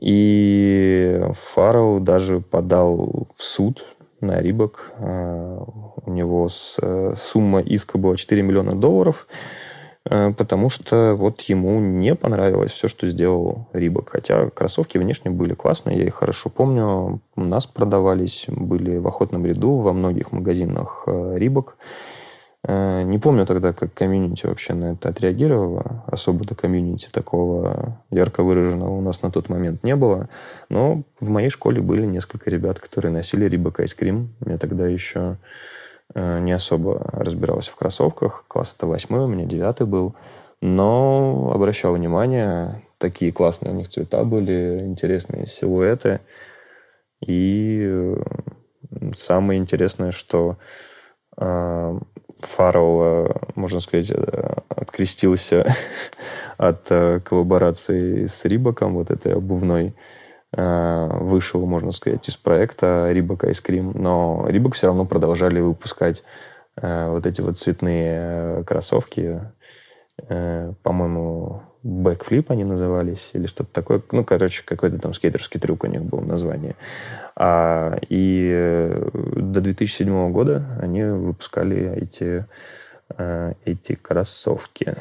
[0.00, 3.84] И Фаров даже подал в суд
[4.20, 4.92] на Рибок.
[4.98, 5.64] А,
[6.06, 6.48] у него
[6.80, 9.26] э, сумма иска была 4 миллиона долларов–
[10.10, 14.10] потому что вот ему не понравилось все, что сделал Рибок.
[14.10, 17.20] Хотя кроссовки внешне были классные, я их хорошо помню.
[17.36, 21.76] У нас продавались, были в охотном ряду во многих магазинах Рибок.
[22.62, 26.04] Э, не помню тогда, как комьюнити вообще на это отреагировало.
[26.06, 30.28] Особо-то комьюнити такого ярко выраженного у нас на тот момент не было.
[30.68, 34.34] Но в моей школе были несколько ребят, которые носили Рибок Айскрим.
[34.40, 35.36] Мне тогда еще Э,
[36.14, 38.44] не особо разбирался в кроссовках.
[38.48, 40.14] Класс это восьмой, у меня девятый был.
[40.60, 46.20] Но обращал внимание, такие классные у них цвета были, интересные силуэты.
[47.26, 48.16] И э,
[49.14, 50.58] самое интересное, что
[51.36, 54.10] Фаррелл, можно сказать,
[54.68, 55.64] открестился
[56.58, 56.86] от
[57.24, 59.94] коллаборации с Рибаком, вот этой обувной.
[60.52, 66.24] Вышел, можно сказать, из проекта Ice Cream, но Рибак все равно продолжали выпускать
[66.74, 69.42] вот эти вот цветные кроссовки,
[70.26, 74.02] по-моему, бэкфлип они назывались, или что-то такое.
[74.12, 76.76] Ну, короче, какой-то там скейтерский трюк у них был название.
[77.36, 82.46] А, и э, до 2007 года они выпускали эти,
[83.16, 84.94] э, эти кроссовки.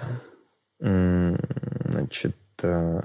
[0.79, 3.01] Значит, э,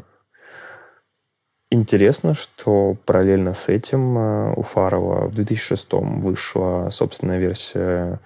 [1.75, 8.21] интересно, что параллельно с этим у Фарова в 2006 вышла собственная версия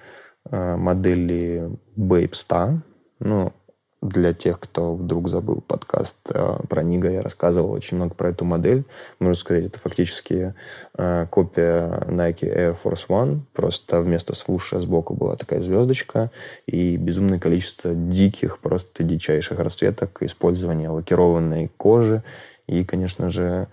[0.50, 2.78] модели Babe Star.
[3.20, 3.52] Ну,
[4.00, 8.44] для тех, кто вдруг забыл подкаст э, про Нига, я рассказывал очень много про эту
[8.44, 8.84] модель.
[9.18, 10.54] Можно сказать, это фактически
[10.96, 16.30] э, копия Nike Air Force One, просто вместо свуша сбоку была такая звездочка
[16.66, 22.22] и безумное количество диких, просто дичайших расцветок, использования лакированной кожи
[22.68, 23.66] и, конечно же,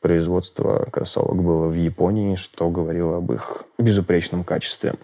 [0.00, 4.94] производство кроссовок было в Японии, что говорило об их безупречном качестве.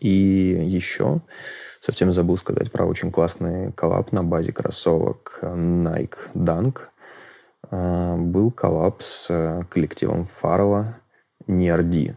[0.00, 1.20] И еще
[1.80, 6.80] Совсем забыл сказать про очень классный коллаб на базе кроссовок Nike Dunk.
[7.70, 10.98] А, был коллаб с э, коллективом Фарова
[11.46, 12.16] NRD.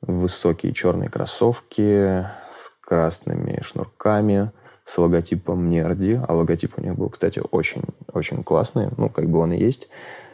[0.00, 4.52] Высокие черные кроссовки с красными шнурками,
[4.88, 6.24] с логотипом NRD.
[6.26, 7.82] А логотип у них был, кстати, очень,
[8.12, 8.88] очень классный.
[8.96, 9.88] Ну, как бы он и есть.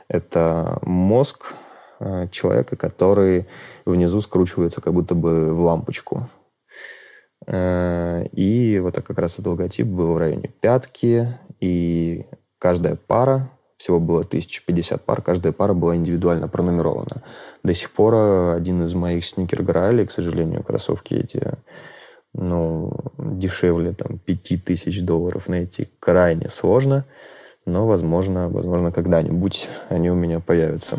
[0.07, 1.55] Это мозг
[1.99, 3.49] э, человека, который
[3.85, 6.29] внизу скручивается как будто бы в лампочку.
[7.49, 12.27] Э, и вот как раз этот логотип был в районе пятки, и
[12.59, 17.25] каждая пара, всего было 1050 пар, каждая пара была индивидуально пронумерована.
[17.65, 21.43] До сих пор один из моих сникер-граалей, к сожалению, кроссовки эти
[22.35, 27.05] ну, дешевле там 5000 долларов найти крайне сложно,
[27.65, 30.99] но, возможно, возможно, когда-нибудь они у меня появятся.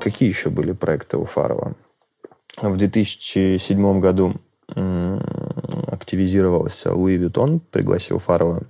[0.00, 1.74] Какие еще были проекты у Фарова?
[2.60, 4.34] В 2007 году
[5.86, 8.62] активизировался Луи Виттон, пригласил Фаррелла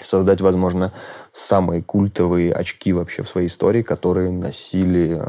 [0.00, 0.92] создать, возможно,
[1.32, 5.20] самые культовые очки вообще в своей истории, которые носили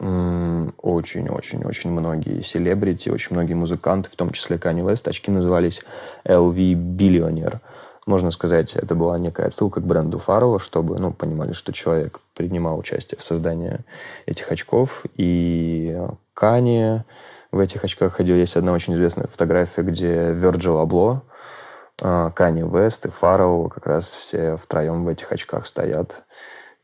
[0.00, 5.08] очень-очень-очень многие селебрити, очень многие музыканты, в том числе Kanye West.
[5.08, 5.82] Очки назывались
[6.24, 7.60] LV Billionaire.
[8.06, 12.78] Можно сказать, это была некая отсылка к бренду Фаррелла, чтобы ну, понимали, что человек принимал
[12.78, 13.78] участие в создании
[14.26, 15.04] этих очков.
[15.16, 15.96] И
[16.34, 17.02] Кани
[17.50, 18.36] в этих очках ходил.
[18.36, 24.56] Есть одна очень известная фотография, где Virgil Abloh, Кани Вест и Фаррелл как раз все
[24.56, 26.24] втроем в этих очках стоят.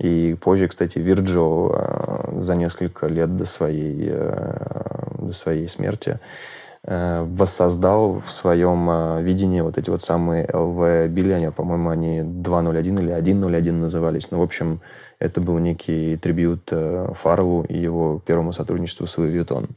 [0.00, 6.18] И позже, кстати, Вирджил а, за несколько лет до своей, э, до своей смерти
[6.82, 12.98] Э, воссоздал в своем э, видении вот эти вот самые LV Billionaire, по-моему, они 201
[12.98, 14.30] или 101 назывались.
[14.30, 14.80] Ну, в общем,
[15.18, 19.68] это был некий трибют э, Фарлу и его первому сотрудничеству с Louis.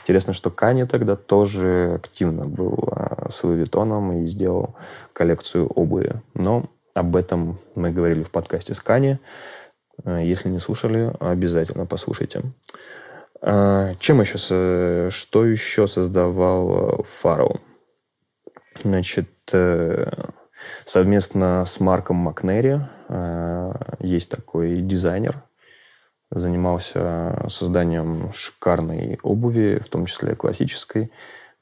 [0.00, 2.88] Интересно, что Кани тогда тоже активно был
[3.28, 4.76] с Louis и сделал
[5.12, 6.22] коллекцию обуви.
[6.32, 9.18] Но об этом мы говорили в подкасте с Кани.
[10.04, 12.42] Если не слушали, обязательно послушайте.
[13.40, 17.60] А, чем еще, что еще создавал Фаррелл?
[18.82, 20.10] Значит, э,
[20.84, 25.42] совместно с Марком Макнери э, есть такой дизайнер,
[26.30, 31.10] занимался созданием шикарной обуви, в том числе классической.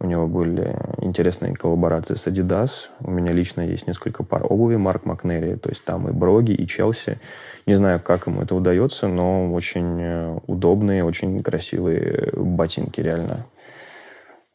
[0.04, 2.90] У него были интересные коллаборации с Adidas.
[3.00, 5.54] У меня лично есть несколько пар обуви Марк Макнери.
[5.54, 7.18] То есть там и Броги, и Челси.
[7.64, 13.46] Не знаю, как ему это удается, но очень э, удобные, очень красивые ботинки, реально.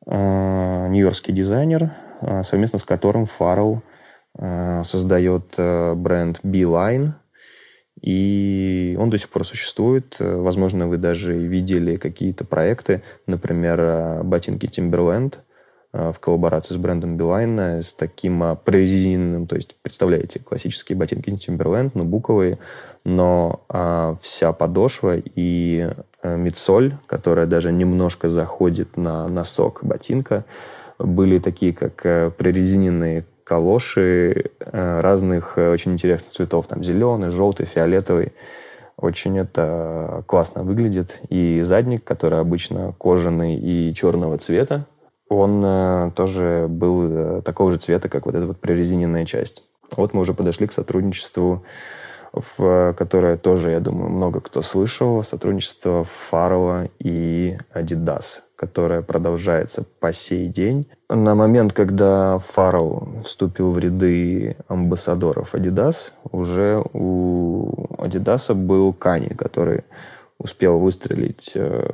[0.05, 3.81] А, нью-йоркский дизайнер, а, совместно с которым Фаррелл
[4.37, 7.13] а, создает э, бренд Beeline.
[8.01, 10.15] И он до сих пор существует.
[10.19, 15.35] Возможно, вы даже видели какие-то проекты, например, э, ботинки Timberland–
[15.91, 21.91] Э, в коллаборации с брендом Билайн с таким прорезиненным, то есть, представляете, классические ботинки Timberland,
[21.95, 22.59] но буковые,
[23.03, 25.89] но а, вся подошва и
[26.23, 30.45] мидсоль, которая даже немножко заходит на носок ботинка,
[30.99, 38.31] были такие, как прорезиненные калоши а, разных а, очень интересных цветов, там зеленый, желтый, фиолетовый.
[38.95, 41.21] Очень это классно выглядит.
[41.29, 44.85] И задник, который обычно кожаный и черного цвета,
[45.29, 49.63] он э, тоже был э, такого же цвета, как вот эта вот прорезиненная часть.
[49.95, 51.63] Вот мы уже подошли к сотрудничеству
[52.31, 60.11] в которое тоже, я думаю, много кто слышал, сотрудничество Фаррелла и Adidas, которое продолжается по
[60.11, 60.85] сей день.
[61.09, 69.85] На момент, когда Фаррелл вступил в ряды амбассадоров Adidas, уже у Adidas был Канье, который
[70.39, 71.87] успел выстрелить э,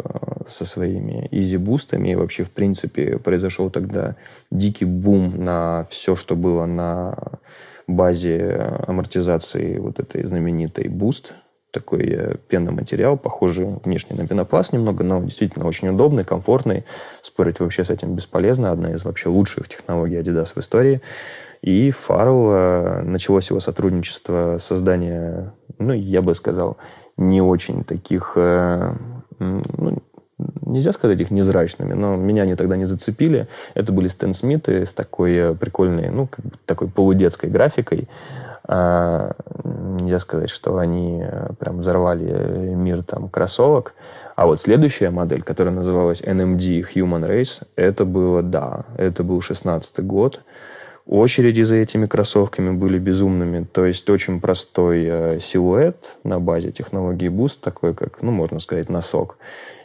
[0.47, 2.09] со своими Yeezy Boost ами.
[2.09, 4.15] И вообще, в принципе, произошел тогда
[4.49, 7.15] дикий бум на все, что было на
[7.85, 11.33] базе амортизации вот этой знаменитой Boost.
[11.75, 16.85] Такой э, пенный материал, похожий внешне на пенопласт немного, но действительно очень удобный, комфортный.
[17.21, 18.71] Спорить вообще с этим бесполезно.
[18.71, 21.01] Одна из вообще лучших технологий Adidas в истории.
[21.61, 26.77] И Фаррелл, э, началось его сотрудничество, создание, ну, я бы сказал,
[27.17, 28.93] не очень таких, э,
[29.39, 30.01] ну,
[30.65, 33.49] нельзя сказать их невзрачными, но меня они тогда не зацепили.
[33.73, 38.07] Это были Stan Smith ы с такой прикольной, ну, как бы такой полудетской графикой.
[38.67, 39.35] А,
[39.97, 43.93] нельзя сказать, что они э, прям взорвали мир там кроссовок.
[44.35, 50.05] А вот следующая модель, которая называлась NMD Human Race, это было, да, это был 16
[50.05, 50.41] год.
[51.07, 53.63] Очереди за этими кроссовками были безумными.
[53.63, 58.89] То есть очень простой э, силуэт на базе технологии Boost, такой как, ну, можно сказать,
[58.89, 59.37] носок.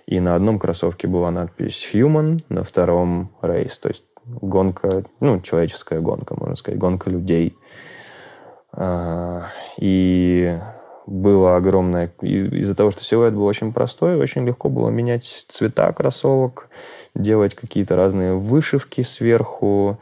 [0.06, 3.74] И на одном кроссовке была надпись Human, на втором Race.
[3.80, 7.56] То есть гонка, ну, человеческая гонка, можно сказать, гонка людей.
[8.72, 9.46] А,
[9.78, 10.58] и
[11.06, 12.12] было огромное...
[12.20, 16.68] Из-за того, что силуэт был очень простой, очень легко было менять цвета кроссовок,
[17.14, 19.98] делать какие-то разные вышивки сверху,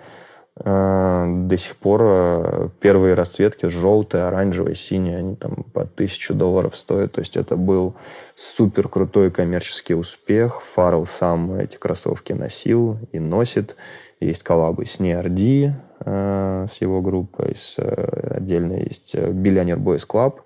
[0.64, 6.76] Э, до сих пор э, первые расцветки желтые, оранжевые, синие, они там по тысячу долларов
[6.76, 7.12] стоят.
[7.12, 7.94] То есть это был
[8.36, 10.62] супер крутой коммерческий успех.
[10.62, 13.76] Фаррелл сам эти кроссовки носил и носит.
[14.20, 15.76] Есть коллабы с э,
[16.08, 20.40] с его группой, с, отдельно есть Billionaire Boys Club,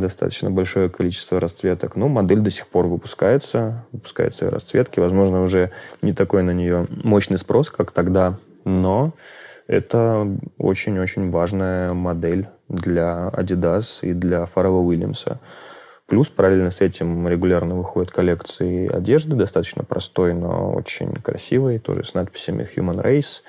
[0.00, 1.96] достаточно большое количество расцветок.
[1.96, 5.00] Ну, модель до сих пор выпускается, выпускаются расцветки.
[5.00, 5.70] Возможно, уже
[6.02, 8.38] не такой на нее мощный спрос, как тогда
[8.68, 9.14] но
[9.66, 10.26] это
[10.58, 15.40] очень-очень важная модель для Adidas и для Фаррелла Уильямса.
[16.06, 22.14] Плюс параллельно с этим регулярно выходят коллекции одежды, достаточно простой, но очень красивой, тоже с
[22.14, 23.42] надписями Human Race.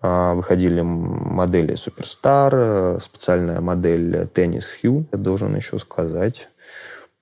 [0.00, 5.06] А, выходили модели Superstar, специальная модель Tennis Hue.
[5.12, 6.48] Я должен еще сказать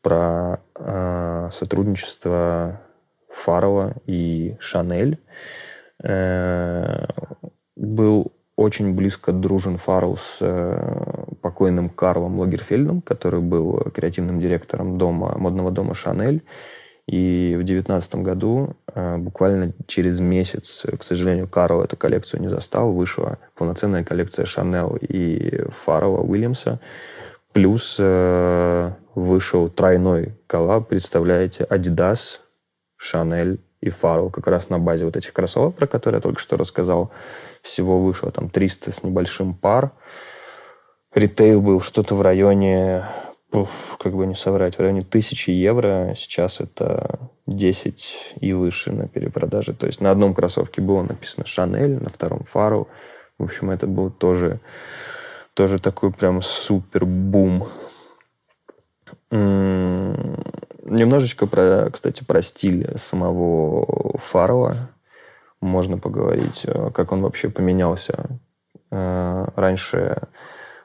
[0.02, 2.80] про э, сотрудничество
[3.30, 5.18] Фарова и Шанель.
[6.02, 7.06] Э,
[7.76, 15.36] был очень близко дружен Фаррелл с э, покойным Карлом Лагерфельдом, который был креативным директором дома,
[15.38, 16.42] модного дома «Шанель».
[17.06, 22.92] И в девятнадцатом году, э, буквально через месяц, к сожалению, Карл эту коллекцию не застал,
[22.92, 26.80] вышла полноценная коллекция Шанел и Фаррелла Уильямса.
[27.52, 28.00] Плюс
[29.14, 32.40] вышел тройной коллаб, представляете, Adidas,
[32.96, 36.56] Шанель и Фару как раз на базе вот этих кроссовок, про которые я только что
[36.56, 37.12] рассказал.
[37.60, 39.92] Всего вышло там 300 с небольшим пар.
[41.14, 43.04] Ритейл был что-то в районе,
[43.98, 46.12] как бы не соврать, в районе тысячи евро.
[46.14, 49.72] Сейчас это 10 и выше на перепродаже.
[49.72, 52.88] То есть на одном кроссовке было написано Шанель, на втором Фару.
[53.38, 54.60] В общем, это был тоже,
[55.54, 57.66] тоже такой прям супер бум
[60.84, 64.76] Немножечко, про, кстати, про стиль самого Фарова
[65.60, 66.64] можно поговорить.
[66.66, 68.26] Э, как он вообще поменялся.
[68.90, 70.28] Э, раньше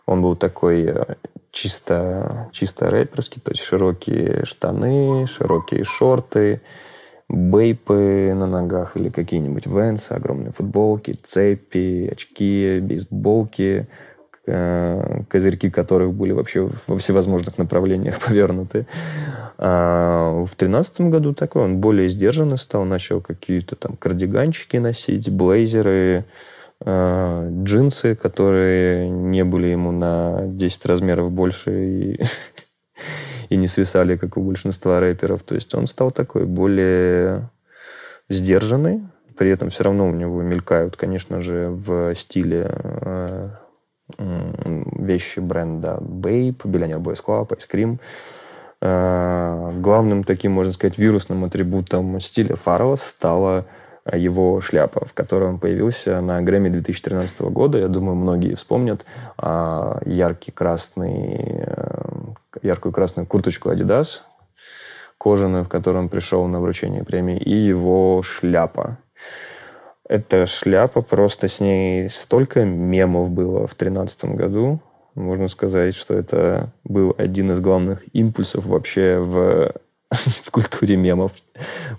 [0.09, 1.15] он был такой э,
[1.51, 6.61] чисто, чисто рэперский, то есть широкие штаны, широкие шорты,
[7.27, 13.87] бейпы на ногах или какие-нибудь венсы, огромные футболки, цепи, очки, бейсболки–
[14.51, 18.87] Э, козырьки которых были вообще во всевозможных направлениях повернуты.
[19.59, 26.25] А в тринадцатом году такой он более сдержанный стал, начал какие-то там кардиганчики носить, блейзеры,
[26.85, 32.21] э, джинсы, которые не были ему на 10 размеров больше и,
[33.49, 35.43] и не свисали, как у большинства рэперов.
[35.43, 37.49] То есть он стал такой более
[38.29, 39.01] сдержанный,
[39.37, 43.49] при этом все равно у него мелькают, конечно же, в стиле э,
[44.17, 47.99] вещи бренда Babe, Billionaire Boys Club, Ice Cream.
[48.81, 53.65] Э, главным таким, можно сказать, вирусным атрибутом стиля Фаррелла стала
[54.15, 57.77] его шляпа, в которой он появился на Грэмми 2013 года.
[57.77, 59.05] Я думаю, многие вспомнят
[59.37, 62.01] а, яркий красный, э,
[62.61, 64.21] яркую красную курточку Adidas,
[65.17, 68.97] кожаную, в которой он пришел на вручение премии, и его шляпа.
[70.07, 74.79] Эта шляпа, просто с ней столько мемов было в тринадцатом году.
[75.13, 79.73] Можно сказать, что это был один из главных импульсов вообще в,
[80.11, 81.33] в культуре мемов.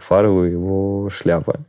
[0.00, 1.60] Фаррелл и его шляпа.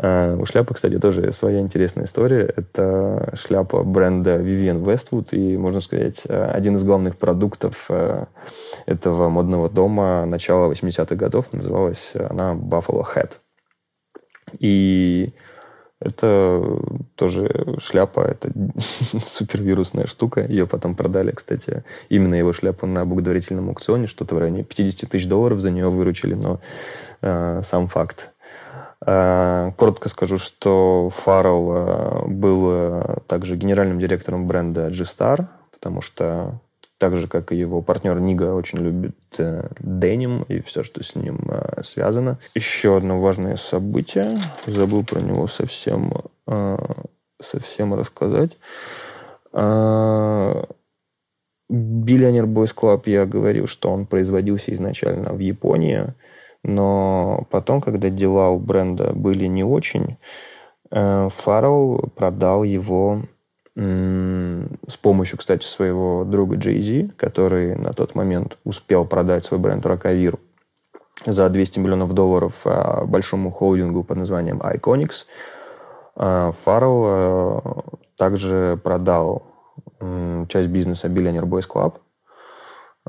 [0.00, 2.52] А, у шляпы, кстати, тоже своя интересная история.
[2.56, 8.26] Это шляпа бренда Vivienne Westwood, и, можно сказать, один из главных продуктов э,
[8.86, 11.52] этого модного дома начала 80-х годов.
[11.52, 13.38] Называлась она Buffalo Hat.
[14.60, 15.32] И
[16.00, 16.62] это
[17.16, 20.46] тоже шляпа, это супервирусная штука.
[20.46, 24.06] Ее потом продали, кстати, именно его шляпу на благотворительном аукционе.
[24.06, 26.60] Что-то в районе 50 тысяч долларов за нее выручили, но
[27.20, 28.30] э, сам факт.
[29.10, 36.60] Э, коротко скажу, что Фаррелл э, был э, также генеральным директором бренда G-Star, потому что
[36.98, 41.14] так же, как и его партнер Нига, очень любит э, деним и все, что с
[41.14, 42.38] ним э, связано.
[42.54, 44.38] Еще одно важное событие.
[44.66, 46.12] Забыл про него совсем,
[46.46, 46.76] э,
[47.40, 48.58] совсем рассказать.
[51.70, 56.14] Billionaire Boys Club, я говорил, что он производился изначально в Японии,
[56.64, 60.18] но потом, когда дела у бренда были не очень,
[60.90, 63.22] э, Фаррелл продал его
[63.80, 69.86] с помощью, кстати, своего друга Джей Зи, который на тот момент успел продать свой бренд
[69.86, 70.36] Rocawear
[71.24, 75.26] за 200 миллионов долларов а, большому холдингу под названием Iconics.
[76.16, 77.84] А, Фаррелл а,
[78.16, 79.44] также продал
[80.48, 81.94] часть бизнеса Billionaire Boys Club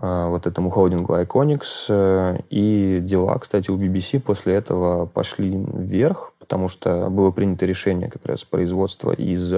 [0.01, 1.87] вот этому холдингу Iconics.
[1.89, 8.09] Э, и дела, кстати, у BBC после этого пошли вверх, потому что было принято решение
[8.09, 9.53] как раз производства из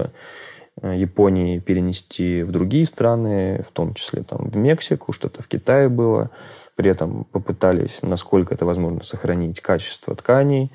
[0.81, 5.89] Э, Японии перенести в другие страны, в том числе там, в Мексику, что-то в Китае
[5.89, 6.31] было.
[6.75, 10.71] При этом попытались, насколько это возможно, сохранить качество тканей,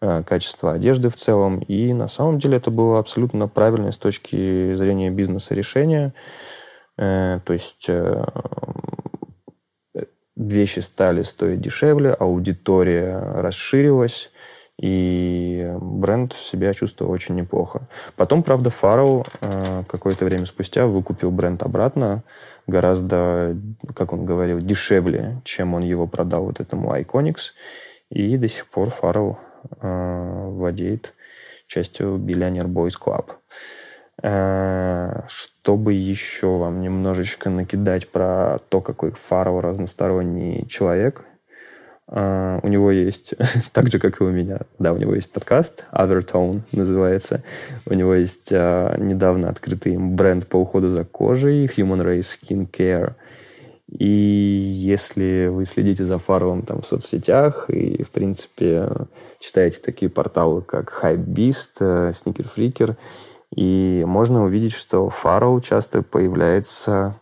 [0.00, 1.60] э, качество одежды в целом.
[1.60, 6.12] И на самом деле это было абсолютно правильное с точки зрения бизнеса решение.
[6.98, 7.90] То есть
[10.36, 14.30] вещи стали стоить дешевле, аудитория расширилась,
[14.78, 17.88] и бренд себя чувствовал очень неплохо.
[18.14, 22.22] Потом, правда, Фаррелл э, какое-то время спустя выкупил бренд обратно
[22.66, 23.56] гораздо,
[23.94, 27.52] как он говорил, дешевле, чем он его продал вот этому Iconics.
[28.10, 29.38] И до сих пор Фаррелл
[29.80, 31.14] э, владеет
[31.66, 33.30] частью Billionaire Boys Club.
[34.22, 34.55] Э,
[35.76, 41.24] чтобы еще вам немножечко накидать про то, какой Фаррелл разносторонний человек–
[42.08, 43.34] Uh, у него есть,
[43.72, 47.42] так же, как и у меня, да, у него есть подкаст, Other Tone называется.
[47.84, 53.14] У него есть uh, недавно открытый бренд по уходу за кожей, Human Race Skin Care.
[53.88, 58.88] И если вы следите за Фаровым там в соцсетях и, в принципе,
[59.40, 62.96] читаете такие порталы, как Hypebeast, Sneaker Freaker,
[63.54, 67.16] и можно увидеть, что Фароу часто появляется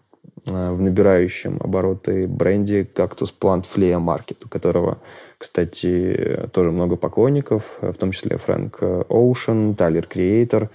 [0.46, 4.98] Э, в набирающем обороты бренде Cactus Plant Flea Market, у которого,
[5.38, 10.70] кстати, тоже много поклонников, в том числе Фрэнк Оушен, Тайлер Креатор.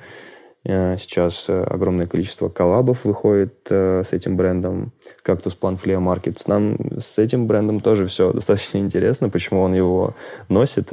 [0.66, 4.91] Сейчас огромное количество коллабов выходит э, с этим брендом
[5.26, 6.36] Cactus Plant Flea Market.
[6.47, 10.16] Нам с этим брендом тоже все достаточно интересно, почему он его
[10.50, 10.91] носит.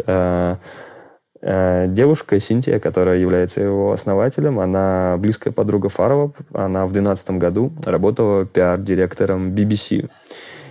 [1.43, 6.32] Э, девушка Синтия, которая является его основателем, она близкая подруга Фарова.
[6.53, 10.09] Она в 2012 году работала пиар-директором BBC.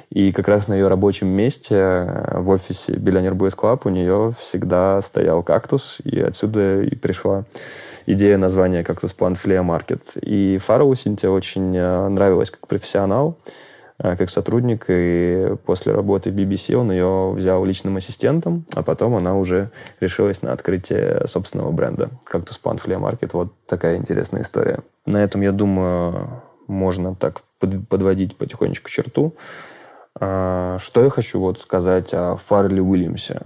[0.10, 4.34] И как раз на ее рабочем месте э, в офисе Billionaire Boys Club у нее
[4.40, 7.46] всегда стоял кактус, и отсюда и пришла
[8.06, 10.20] идея названия «Кактус Plant Flea Market».
[10.22, 13.38] И Фарову Синтия очень э, нравилась как профессионал.
[13.98, 19.16] Э, как сотрудник, и после работы в BBC он ее взял личным ассистентом, а потом
[19.16, 19.72] она уже
[20.02, 23.30] решилась на открытие собственного бренда, Cactus Plant Flea Market.
[23.32, 24.80] Вот такая интересная история.
[25.06, 27.42] На этом, я думаю, можно так
[27.90, 29.36] подводить потихонечку черту.
[30.20, 33.42] А, что я хочу вот сказать о Фарли Уильямсе.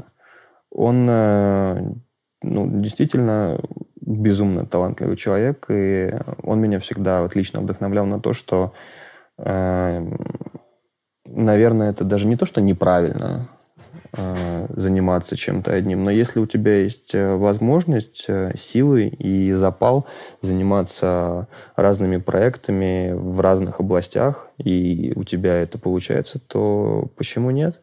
[0.72, 1.94] Он э,
[2.42, 3.60] ну, действительно
[4.02, 8.74] безумно талантливый человек, и он меня всегда вот лично вдохновлял на то, что
[11.26, 13.48] наверное, это даже не то, что неправильно
[14.14, 20.08] э, заниматься чем-то одним, но если у тебя есть э, возможность, э, силы и запал
[20.42, 27.82] заниматься разными проектами в разных областях, и у тебя это получается, то почему нет?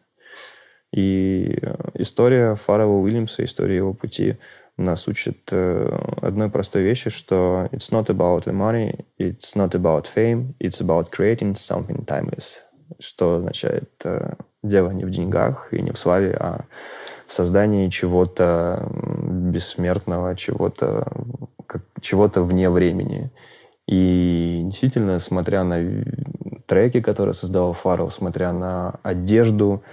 [0.93, 1.59] И
[1.95, 4.37] история Фаррелла Уильямса, история его пути
[4.77, 10.05] нас учит э, одной простой вещи, что it's not about the money, it's not about
[10.05, 12.59] fame, it's about creating something timeless.
[12.99, 16.65] Что означает э, дело не в деньгах и не в славе, а
[17.25, 21.11] в создании чего-то бессмертного, чего-то
[22.01, 23.31] чего-то вне времени.
[23.87, 26.03] И действительно, смотря на
[26.65, 29.83] треки, которые создавал Фаррелл, смотря на одежду,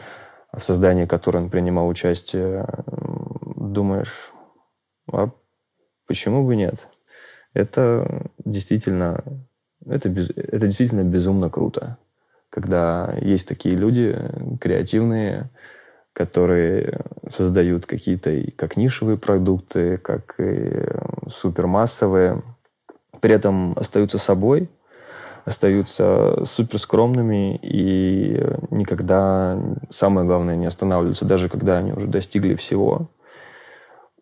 [0.53, 2.67] в создании которой он принимал участие,
[3.57, 4.33] думаешь,
[5.11, 5.31] а
[6.07, 6.89] почему бы нет?
[7.53, 9.23] Это действительно,
[9.87, 11.99] это, без, это действительно безумно круто,
[12.51, 14.17] когда есть такие люди
[14.61, 15.51] креативные,
[16.13, 20.85] которые создают какие-то как нишевые продукты, как и
[21.29, 22.43] супермассовые,
[23.21, 24.71] при этом остаются собой,
[25.45, 28.41] остаются супер скромными и
[28.71, 29.59] никогда,
[29.91, 33.11] самое главное, не останавливаются, даже когда они уже достигли всего.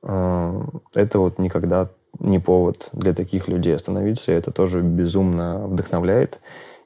[0.03, 0.63] Э,
[0.95, 6.41] это вот никогда не повод для таких людей остановиться, и это тоже безумно вдохновляет.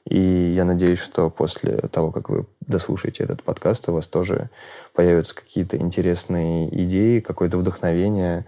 [0.05, 4.49] И я надеюсь, что после того, как вы дослушаете этот подкаст, у вас тоже
[4.93, 8.45] появятся какие-то интересные идеи, какое-то вдохновение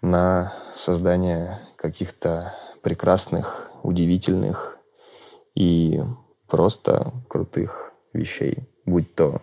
[0.00, 4.78] на создание каких-то прекрасных, удивительных
[5.54, 6.00] и
[6.48, 8.68] просто крутых вещей.
[8.86, 9.42] Будь то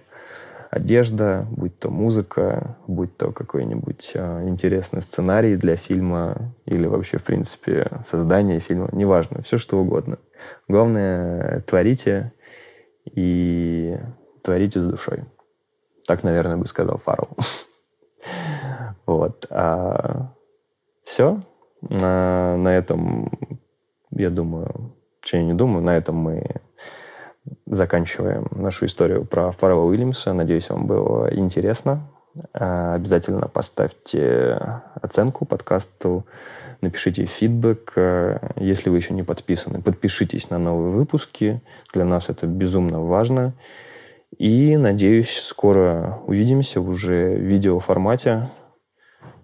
[0.70, 7.24] одежда, будь то музыка, будь то какой-нибудь э, интересный сценарий для фильма или вообще, в
[7.24, 10.20] принципе, создание фильма, неважно, все что угодно.
[10.68, 12.34] Главное, творите
[13.06, 13.98] и
[14.44, 15.26] творите с душой.
[16.08, 17.30] Так, наверное, бы сказал Фаррелл.
[19.06, 19.48] Вот.
[19.50, 20.36] А
[21.04, 21.40] все.
[21.90, 23.32] А, на этом,
[24.12, 26.62] я думаю, что я не думаю, на этом мы
[27.66, 30.34] заканчиваем нашу историю про Фаррелла Уильямса.
[30.34, 32.08] Надеюсь, вам было интересно.
[32.54, 36.26] А, обязательно поставьте оценку подкасту,
[36.82, 37.94] напишите фидбэк.
[37.96, 41.62] А, если вы еще не подписаны, подпишитесь на новые выпуски.
[41.94, 43.54] Для нас это безумно важно.
[44.38, 48.48] И, надеюсь, скоро увидимся в уже видеоформате.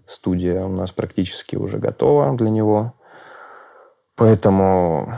[0.06, 2.94] Студия у нас практически уже готова для него.
[4.16, 5.14] Поэтому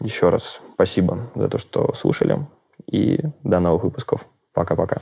[0.00, 2.46] еще раз спасибо за то, что слушали.
[2.86, 4.26] И до новых выпусков.
[4.52, 4.98] Пока-пока.